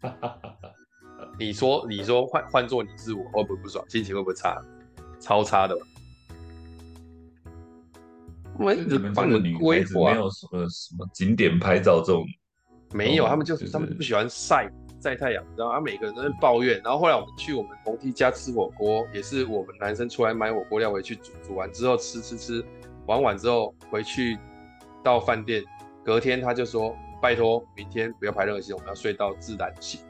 [0.02, 0.10] 的，
[1.38, 4.60] 你说你说换换做你是我会不会不爽，心情会不会差？
[5.20, 5.82] 超差的吧。
[8.58, 12.22] 我一直帮你们规划，没有什么什么景点拍照这种，
[12.92, 14.70] 没有，他们就是他们不喜欢晒。
[15.02, 16.80] 晒太阳，然后他每个人都在抱怨。
[16.84, 22.64] 然后后来我们去我们同梯家吃火锅，也是我们男生出来买火锅料回去煮，煮完之后吃吃吃，
[23.06, 24.38] 玩完之后回去
[25.02, 25.64] 到饭店，
[26.04, 30.00] 隔天他就说拜托明天不要排任何行程，我们要睡到自然醒。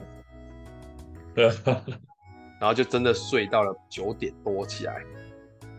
[2.61, 5.03] 然后就真的睡到了九点多起来，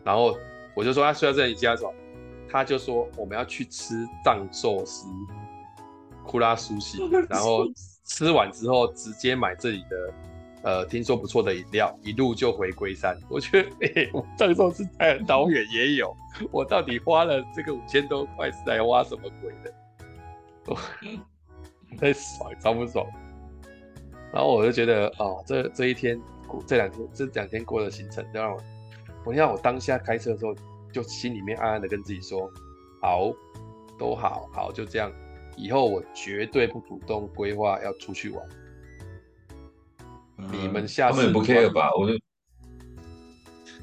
[0.03, 0.35] 然后
[0.75, 1.93] 我就说他睡到这里家走，
[2.49, 5.07] 他就说我们要去吃藏寿司，
[6.25, 6.97] 库拉苏西，
[7.29, 7.65] 然后。
[8.03, 10.13] 吃完之后直接买这里的，
[10.63, 13.17] 呃，听说不错的饮料，一路就回龟山。
[13.29, 16.15] 我觉得，哎、欸，我藏寿司在导演也有，
[16.51, 19.73] 我到底花了这个五千多块是在挖什么鬼的？
[21.97, 23.05] 太 爽，超不爽。
[24.33, 26.19] 然后我就觉得，哦，这这一天，
[26.65, 28.57] 这两天，这两天过的行程，让我，
[29.25, 30.55] 我让我当下开车的时候，
[30.91, 32.49] 就心里面暗暗的跟自己说，
[33.01, 33.31] 好，
[33.97, 35.11] 都好好，就这样。
[35.55, 38.49] 以后我绝对不主动规划要出去玩。
[40.37, 41.91] 嗯、你们下次他们也不 care 吧？
[41.95, 42.19] 我就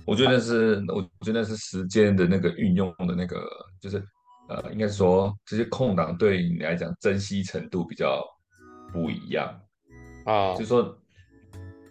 [0.04, 3.40] 我觉得是，啊、我觉得是时间的那个运用的那个，
[3.80, 4.04] 就是
[4.48, 8.20] 呃，应该说这些空档对你来讲珍惜程度比较
[8.92, 9.60] 不一样
[10.24, 10.54] 啊。
[10.54, 10.98] 就是说，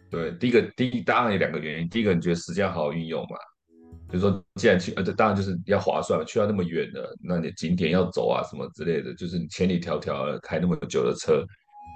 [0.10, 3.38] 对，第一个，第一当然有两个原因，第一个你觉得时间好好运用嘛？
[4.12, 11.46] 就是说，既然去，呃，这当然就是要划算，去到那么远的，那你景点要走啊，什么之类的，就是你千里迢迢开那么久的车，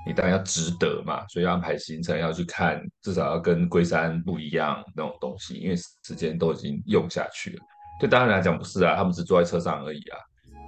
[0.05, 7.63] 你当然要值得嘛，所以要安排行程，要去看，至少要跟龟山不一样那种东西，因为时间都已经用下去了。
[7.99, 10.17] 对当然来讲不是啊，他们只坐在车上而已啊，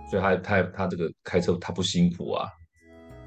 [0.10, 2.50] 所以他他他这个开车他不辛苦啊，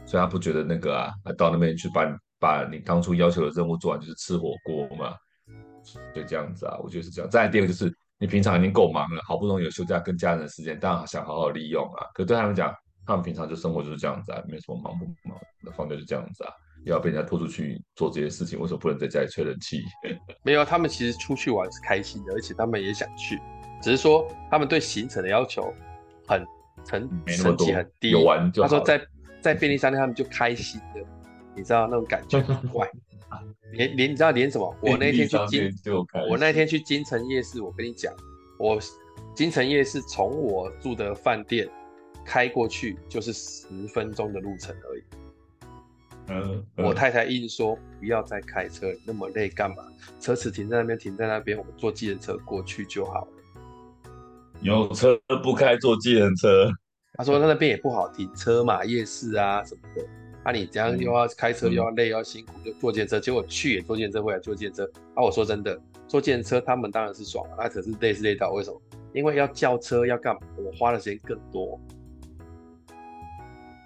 [0.04, 2.04] 所以他不觉得那个啊，到那边去把
[2.40, 5.14] 把你当初要求的任务做完，就是吃火锅嘛，
[6.12, 7.30] 就这样子啊，我觉得是这样。
[7.30, 7.94] 再来第二个就是。
[8.20, 12.06] 你平常已经够忙了，好不容易有休假跟家人的时间，当然想好好利用啊。
[12.14, 12.74] 可对他们讲，
[13.06, 16.52] 他们平常就生活就是这样子啊，没什么忙不忙，的放假就这样子啊。
[16.84, 19.82] 又要被人家拖出去做这些事情，为什么不能在家里吹冷气？
[20.42, 23.38] 没有，他们其实出去玩是开心的，而且他们也想去，
[23.82, 25.72] 只是说他们对行程的要求
[26.26, 26.44] 很
[26.88, 28.10] 很层级很低。
[28.10, 28.68] 有玩就好。
[28.68, 29.00] 他说在
[29.40, 31.00] 在便利商店他们就开心的，
[31.54, 32.88] 你知道那种感觉很怪。
[33.72, 34.74] 连连你知道连什么？
[34.80, 35.72] 我那天去金，
[36.28, 38.12] 我那天去金城夜市，我跟你讲，
[38.58, 38.78] 我
[39.34, 41.68] 金城夜市从我住的饭店
[42.24, 45.02] 开过去就是十分钟的路程而已。
[46.30, 49.76] 嗯，嗯我太太硬说不要再开车，那么累干嘛？
[50.20, 53.28] 车子停在那边，停在那边，我们坐计程车过去就好了。
[54.60, 56.70] 有车不开，坐计程车。
[57.14, 60.04] 他说他那边也不好停车嘛，夜市啊什么的。
[60.48, 64.90] 那、啊、你这样又要开车又要累又要辛苦，就坐计程车，结果去也坐计程车，回来坐计程车。
[65.14, 68.80] 啊，我说真的，坐计程车他们当然是爽了，那可是累是累到为什么？
[69.12, 70.40] 因为要叫车要干嘛？
[70.56, 71.78] 我花的时间更多。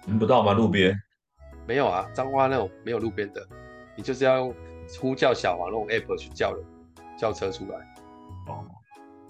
[0.07, 0.53] 闻不到吗？
[0.53, 0.97] 路边
[1.67, 3.45] 没有啊，彰化那种没有路边的，
[3.97, 4.55] 你就是要用
[5.01, 6.65] 呼叫小黄那种 app 去叫人，
[7.17, 7.77] 叫车出来。
[8.47, 8.65] 哦，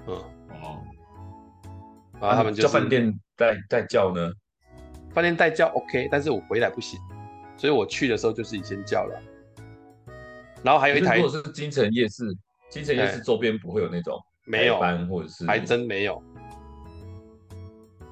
[0.06, 0.16] 嗯，
[0.62, 0.84] 哦，
[2.22, 4.32] 然后他们就叫饭店代代叫呢。
[5.16, 7.00] 饭店代叫 OK，但是我回来不行，
[7.64, 9.24] 所以我去的时候就自己先叫了。
[10.66, 12.26] 然后还有一台，如果是金城夜市，
[12.70, 16.22] 金城夜市周边不会有那种没有班或者是还真没有，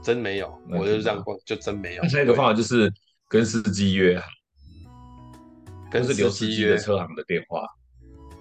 [0.02, 2.04] 真没有，我就是这样逛，就真没有。
[2.14, 2.90] 那一个方法就是
[3.28, 4.26] 跟司机约好，
[5.92, 7.68] 跟是留司机的车行的电话，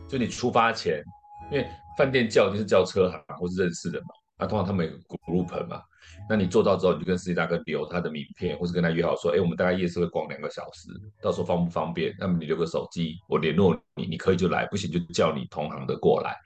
[0.08, 1.02] 就你出发前，
[1.50, 1.66] 因为
[1.98, 4.06] 饭店叫就是叫车行或是认识的嘛，
[4.38, 5.82] 那通常他们有 group 嘛。
[6.30, 10.88] 那你做到之后，你就跟司机大哥留他的名片，或是跟他约好说，哎、欸，我们大概夜市会逛两个小时，
[11.20, 12.14] 到时候方不方便？
[12.20, 16.36] 那么你留个手机，我联络你，你可以就来，不行就叫你同行的过来，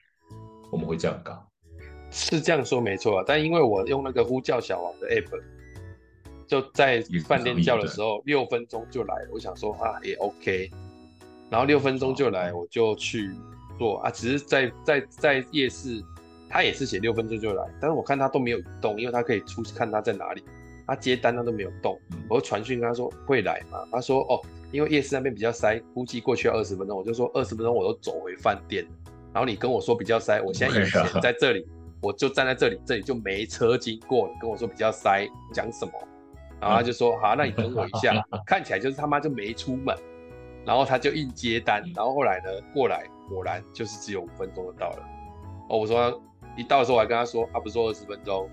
[0.73, 1.47] 我们会这样搞。
[2.11, 5.39] 是这样说没错啊，但因为我用那个呼叫小王的 app，
[6.47, 10.71] 就在饭店叫的时候，六分钟就来，我想说啊也 OK，
[11.51, 13.35] 然后六分钟就来，我就去
[13.79, 16.03] 做啊，只是在在在夜市。
[16.55, 20.45] 他也是写六分钟就来，但是我看他都没有动，因为他可以出看他在哪里，
[20.87, 21.99] 他接单他都没有动。
[22.31, 23.85] 我传讯跟他说会来吗？
[23.91, 24.41] 他说哦，
[24.71, 26.97] 因为夜市那边比较塞，估计过去要二十分钟。
[26.97, 28.87] 我就说二十分钟我都走回饭店，
[29.33, 31.67] 然后你跟我说比较塞，我现在以前在这里，
[32.01, 35.93] 我就站在这里，这里就没车经过，你跟我说比较塞，讲什么？
[36.61, 39.93] 然后他就说好，那你等我一下，看起来就是他妈就没出门，
[40.65, 44.99] 然后他就硬接单，然后后来呢过来，果然就是只有五分钟就到了。
[45.69, 46.23] 哦，我说。
[46.57, 48.49] 一到的时候，我还跟他说：“他、啊、不是说二十分钟。”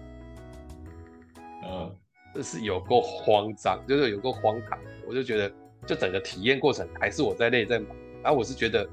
[1.64, 1.96] 嗯，
[2.34, 4.80] 这是有够慌张，就是有够荒唐。
[5.08, 5.54] 我就觉得，
[5.86, 7.96] 就整个体验过程还是我在累在忙。
[8.24, 8.88] 然后我是觉得，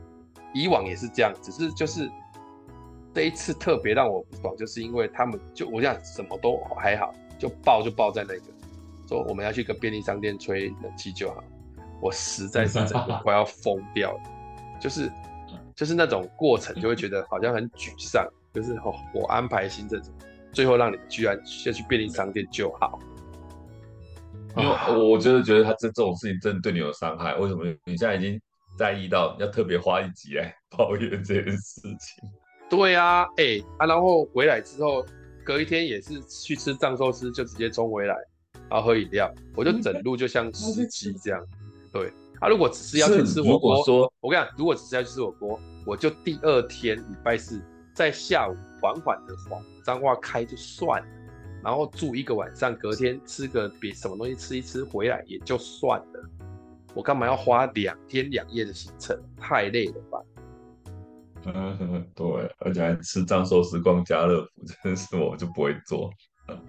[0.55, 2.11] 以往也是这样，只是就是
[3.15, 8.43] 这一次特别让我不爽，就是因为他们就我想什么都还好，就爆就爆在那个
[9.09, 11.43] 说我们要去个便利商店吹冷气就好。
[12.01, 14.21] 我实在是整个 快要疯掉了，
[14.79, 15.11] 就是
[15.75, 18.29] 就是那种过程就会觉得好像很沮丧。
[18.53, 20.01] 就是哦，我安排行程，
[20.53, 22.99] 最后让你居然先去便利商店就好。
[24.57, 27.35] 因为我就是觉得他这这种事情真的对你有伤害。
[27.37, 28.41] 为什么你现在已经
[28.77, 32.29] 在意到要特别花一集来抱怨这件事情？
[32.69, 35.05] 对啊，哎、欸、啊，然后回来之后，
[35.45, 38.17] 隔一天也是去吃藏寿司，就直接冲回来，
[38.69, 41.41] 然后喝饮料，我就整路就像 司机这样。
[41.93, 43.81] 对，啊，如果只是要去吃火锅，
[44.21, 47.63] 我跟你讲，如果只是要去吃火锅，我就第二天礼拜四。
[47.99, 51.09] 在下午缓缓的往彰化开就算了，
[51.65, 56.31] 然后住一个晚上，隔天吃个别什么东西吃一吃回来也就算了。
[56.95, 59.21] 我干嘛要花两天两夜的行程？
[59.37, 60.23] 太累了吧？
[61.47, 62.27] 嗯，对，
[62.61, 66.09] 而且还吃藏寿司、逛家乐福，真的是我就不会做。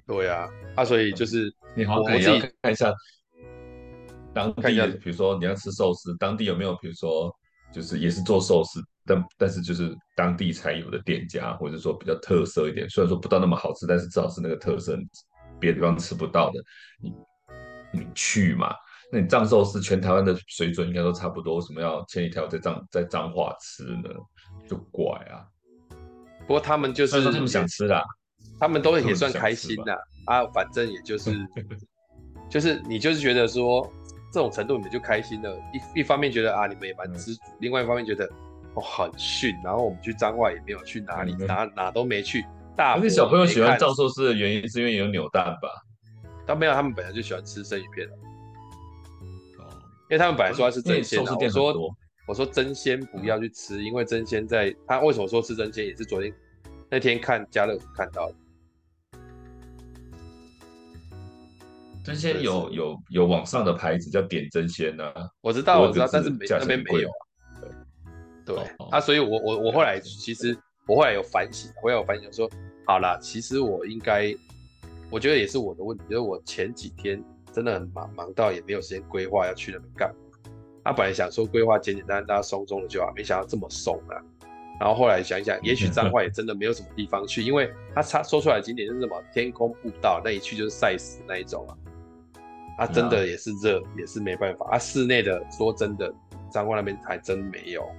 [0.07, 2.91] 对啊，啊，所以就是你好，我自己看一下，
[4.33, 7.31] 当地的，比如说你要吃寿司，当地有没有比如说
[7.71, 14.95] 就是也是做寿司，但但是就是当地才有的店家，或者说比较特色一点，虽然说不到那么好吃，但是至少是那个特色，
[15.59, 16.63] 别的地方吃不到的，
[17.01, 17.13] 你
[17.91, 18.73] 你去嘛。
[19.11, 24.09] 那你藏寿司全台湾的水准应该都差不多，为什么要千里迢在藏在彰化吃呢？
[24.69, 25.41] 就怪啊！
[26.41, 28.03] 不过他们就是他们想吃啦，
[28.59, 29.93] 他们都也算开心的
[30.25, 31.33] 啊，反正也就是
[32.47, 33.91] 就是你就是觉得说
[34.31, 38.29] 这种程度你们就开心了，一一方面觉得啊你们也蛮知足，嗯、另外一方面觉得
[38.79, 42.45] 哦很逊，然后我们去彰化也没有去哪里，嗯、哪哪都没去。
[42.75, 45.69] 大而且小朋友喜欢藏寿司的原因是因为有扭蛋吧？
[46.47, 48.11] 但没有，他们本来就喜欢吃生鱼片哦
[50.09, 51.93] 因为他们本来说他是真鲜，我说
[52.25, 56.33] 我说真鲜不要去吃，因为真鲜在他为什么说吃真鲜，也是昨天
[56.89, 58.35] 那天看家乐福看到的。
[62.03, 67.28] 真鲜有有有网上的牌子叫点真鲜呢，我知道我知道，但是没那边没有啊。
[68.55, 72.49] 对对啊，所以我我我后来其实我后来有反省，后来有反省说，
[72.85, 74.35] 好啦，其实我应该，
[75.09, 77.23] 我觉得也是我的问题，就是我前几天。
[77.51, 80.15] 真的很忙，忙到也没有时间规划要去那边干嘛。
[80.83, 84.21] 他本来想说规划简简单单、大家松松的就好，没想到这么松啊。
[84.79, 91.73] 然后后来想一想，也许彰化也真的没有什么地方去，因为他他说出来的景点就是什么天空步道，那一去就是晒死那一种啊。
[92.77, 94.77] 啊，真的也是热，也是没办法啊。
[94.77, 96.13] 室内的说真的，
[96.51, 97.89] 彰化那边还真没有。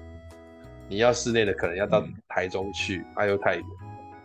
[0.90, 3.64] 你要室内的，可能要到台中去，那、嗯啊、又太远。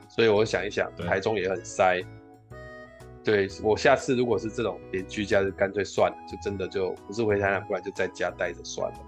[0.10, 2.02] 所以我想一想，台中也很塞。
[3.24, 9.00] 对，我下次如果是这种连居家，就干脆算了，就真的就不是回台南，不然就在家待着算了。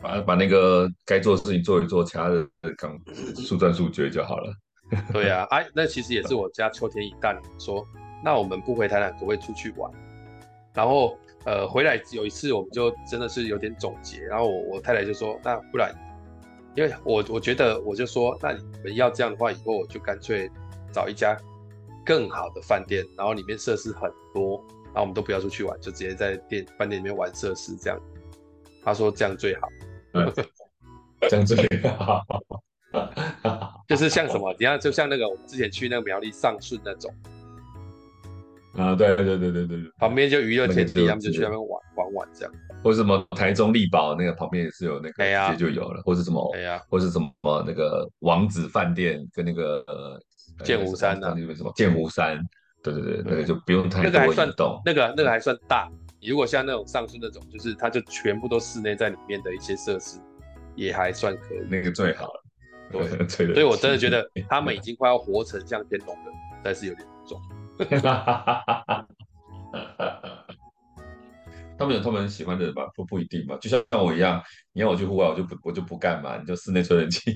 [0.00, 2.44] 把把那个该做的事情做一做，其他的
[2.76, 2.98] 刚
[3.36, 4.52] 速战速决就好了。
[5.12, 7.86] 对呀、啊，哎、啊，那其实也是我家秋天一旦说，
[8.24, 9.88] 那我们不回台南，可不可以出去玩？
[10.74, 15.94] 然后呃，回来有一次，我们就真的是有点总结，然后我我太太就说，那不然，
[16.74, 20.50] 因为我我觉得我就说，那你们要这样的话，以后我就干脆
[20.92, 21.36] 找一家。
[22.04, 27.96] 更好的饭店，然后里面设施很多，然后我们都不要出去玩，就直接在店饭店里面玩设施这样。
[28.84, 29.68] 他说这样最好，
[30.14, 30.32] 嗯、
[31.30, 31.56] 这样最
[31.90, 32.26] 好，
[33.86, 37.14] 就是像什么，你看就像那个我们之前去那个苗栗上顺那种，
[38.74, 42.54] 啊，对对对对对对，旁边就娱乐天地，他们就去那边玩玩玩这样。
[42.82, 50.20] 或者什么台中力宝那个旁边也是有那个，直接就有了，啊、或者什么，对呀、啊，或者什么那个王子饭店跟那个呃。
[50.62, 51.34] 剑湖山呢？
[51.36, 52.38] 那边什么剑湖山？
[52.82, 54.80] 对对对，那个就不用太那个还算懂。
[54.84, 55.90] 那个那个还算大。
[56.20, 60.20] 你如果像那种上次那种，就是它就全部都室内在里面的一些设施，
[60.76, 61.58] 也还算可以。
[61.68, 62.42] 那个最好了。
[62.92, 67.11] 对，所以我真的觉得他们已经快要活成像天龙了，但是有点重。
[71.78, 72.86] 他们有他们喜欢的人吧？
[72.94, 73.56] 不不一定吧。
[73.60, 74.40] 就像像我一样，
[74.72, 77.32] 你要我去户外，我就不我就不干嘛，你就室内吹冷气。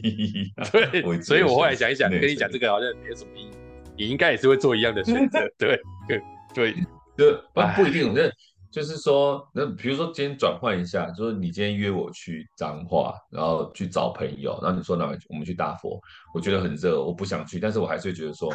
[0.71, 3.51] 对， 所以我后来想一想，跟你讲这个好像没有什么意义。
[3.99, 5.41] 你应该也是会做一样的选择。
[5.59, 5.81] 对
[6.55, 6.73] 对
[7.17, 7.43] 对，就
[7.75, 8.13] 不一定。
[8.15, 8.31] 那
[8.71, 15.99] 就是说，那比如说今天转换一下，就是你今天约我去彰化，然后去找朋友，然后你说那我们去大佛，
[16.35, 18.53] 我觉得很热，我不想去，但是我还是会觉得说，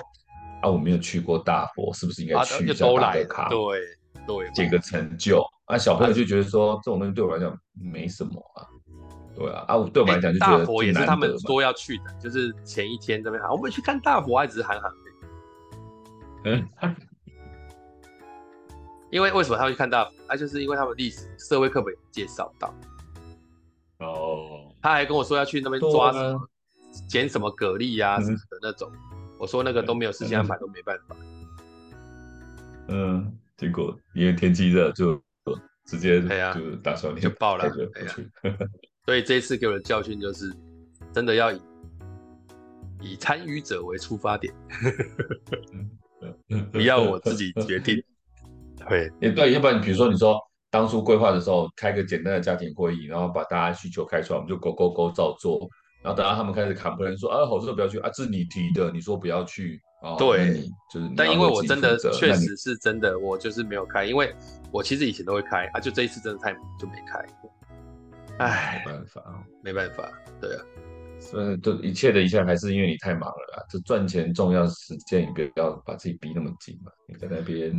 [0.61, 3.49] 啊，我没有去过大佛，是不是应该去一下打个卡？
[3.49, 3.79] 对
[4.27, 5.43] 对，这个成就。
[5.65, 8.67] 啊，小朋友就觉得说这种东西对我来讲没什么啊，
[9.35, 14.91] 对啊，啊，对我来讲就觉得大佛也是他们说要去的，就是前一天这边喊我们去看大佛，还只是喊喊。
[16.43, 16.67] 嗯，
[19.09, 20.11] 因为为什么他会去看大佛？
[20.27, 22.73] 啊，就是因为他们历史社会课本介绍到。
[23.99, 24.67] 哦。
[24.83, 26.41] 他还跟我说要去那边抓什么
[27.07, 28.91] 捡什么蛤蜊呀什么的那种，
[29.41, 31.15] 我说那个都没有时间安排，都没办法。
[32.89, 35.21] 嗯，结果因为天气热就。
[35.83, 37.67] 直接就打算就爆了，
[39.03, 40.53] 所以这一次给我的教训就是，
[41.11, 41.61] 真的要以
[43.01, 44.53] 以参与者为出发点，
[46.71, 48.01] 不要我自己决定。
[48.87, 50.39] 对，也对，要不然你比如说你说
[50.69, 55.67] 当初规划的时候开个简单的家庭会议，然后把大家需求开出来，我们就勾勾勾照做，
[56.01, 59.81] 然后等到他们开始砍不能说啊，好热不要去啊，这是你提的，你说不要去。
[60.01, 64.33] 哦、对，就是，但因为我真的确实是真的，我就是没有开，因为
[64.71, 67.23] 我其实以前都会开啊，就这一次真的太忙就没开。
[68.39, 70.09] 哎，没办法啊，没办法，
[70.41, 70.61] 对啊，
[71.19, 73.63] 所以这一切的一切还是因为你太忙了啦。
[73.69, 76.91] 这赚钱重要时间，你不要把自己逼那么紧嘛。
[77.07, 77.71] 你在那边，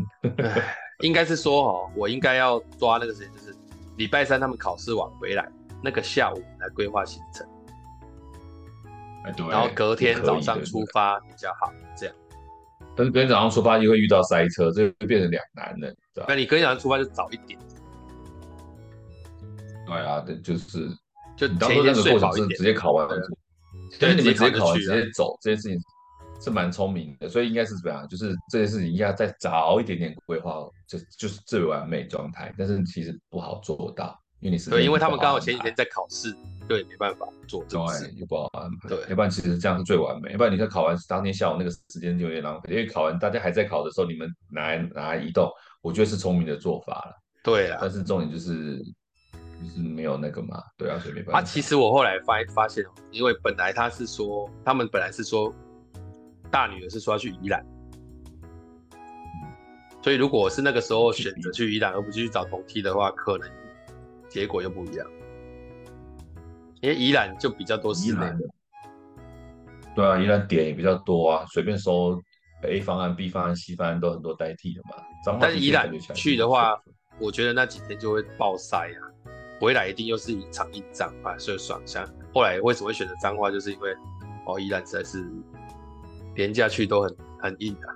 [1.00, 3.52] 应该是说哦，我应该要抓那个时间，就是
[3.96, 5.50] 礼拜三他们考试完回来
[5.82, 7.44] 那个下午来规划行程。
[9.24, 12.14] 哎、对，然后隔天早上出发比较好，这样。
[12.96, 15.94] 但是隔天早上出发就会遇到塞车，这就变成两难了，
[16.28, 17.58] 那你隔天早上出发就早一点。
[19.86, 20.88] 对啊，对，就是
[21.36, 23.14] 就你当初那个过程是直接考完了，
[24.00, 25.78] 但是你们直接考完直接走这件事情
[26.40, 28.08] 是蛮聪明的，所以应该是怎么样？
[28.08, 30.54] 就是这件事情应该再早一点点规划，
[30.88, 32.52] 就就是最完美状态。
[32.58, 36.34] 但是其实不好做到，因为你是对，因为他们刚好前几天在考试，
[36.68, 38.88] 对，没办法做这个事，又不好安排。
[38.88, 40.32] 对，要不然其实这样是最完美。
[40.32, 45.50] 要不然你看考完当天下午那个时间就有点浪费，因为考完大家还在考的时候，你们拿来拿来移动，
[45.82, 47.14] 我觉得是聪明的做法了。
[47.42, 48.82] 对啊，但是重点就是。
[49.64, 51.38] 就是没有那个嘛，对啊，所以没办法。
[51.38, 55.54] 啊，其实我后来发发现哦，因为本来他是说，他们本来是说，
[56.50, 57.64] 大女儿是说要去宜兰，
[60.02, 63.48] 所以如果是那个时候选择去宜兰而不是去找同梯的话，可能
[64.28, 65.06] 结果又不一样。
[66.82, 68.38] 因为宜兰就比较多室内的，
[69.94, 72.20] 对啊，宜兰点也比较多啊，随便搜
[72.64, 74.96] A 方案、B 方案、C 方案都很多代替的嘛。
[75.40, 76.76] 但是宜兰去的话，
[77.20, 79.00] 我觉得那几天就会爆塞啊。
[79.60, 82.04] 回来一定又是一场硬仗啊，所以爽像
[82.34, 83.94] 后来为什么会选择彰化，就是因为
[84.44, 85.24] 哦，宜兰实在是
[86.34, 87.94] 连假去都很很硬啊。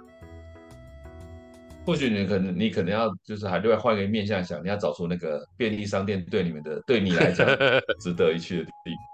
[1.87, 7.47] 或许你可能你可能要就是还另外换一个面向想，你要找出那个便利商店对你们的对你来讲
[8.01, 8.71] 值得一去的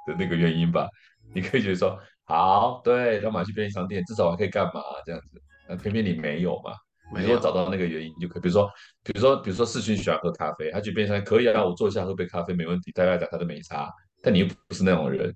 [0.09, 0.89] 的那个原因吧。
[1.35, 4.03] 你可以觉得说好，对，干嘛去便利商店？
[4.05, 5.41] 至少还可以干嘛这样子？
[5.69, 6.73] 那偏偏你没有嘛。
[7.15, 8.71] 你如果找到那个原因就可以，比如说，
[9.05, 12.91] 比如说，比如说，世勋喜欢喝咖啡，他去便利商店可以啊，我坐一下喝杯咖啡没问题。
[12.93, 13.87] 大家讲他都没差，
[14.23, 15.31] 但你又不是那种人，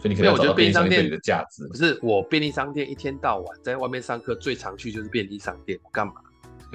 [0.00, 1.66] 所以你可能要找到便利商店对你的价值。
[1.68, 6.14] 不是我便利商店一天到晚在外面上课，最常去就是便利商店，我干嘛？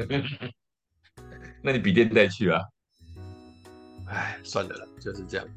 [1.61, 2.61] 那你笔电带去啊？
[4.07, 5.47] 哎，算了了，就是这样。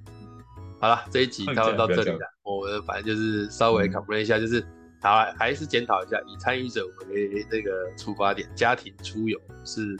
[0.80, 2.26] 好了，这一集差不多到这里了。
[2.42, 4.64] 我们反正就是稍微 complain 一下，就是。
[5.04, 9.98] 好，还是检讨一下，以参与者为那个出发点，家庭出游是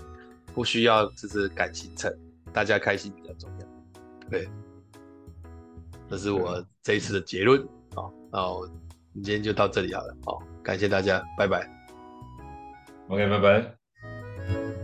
[0.55, 2.17] 不需要，就是赶行程，
[2.53, 3.67] 大家开心比较重要。
[4.31, 4.49] 对，
[6.09, 7.67] 这是我这一次的结论。
[7.97, 8.71] 好，那我们
[9.15, 10.17] 今天就到这里好了。
[10.25, 11.69] 好，感谢大家，拜拜。
[13.09, 13.82] OK，拜拜。
[14.49, 14.82] thank you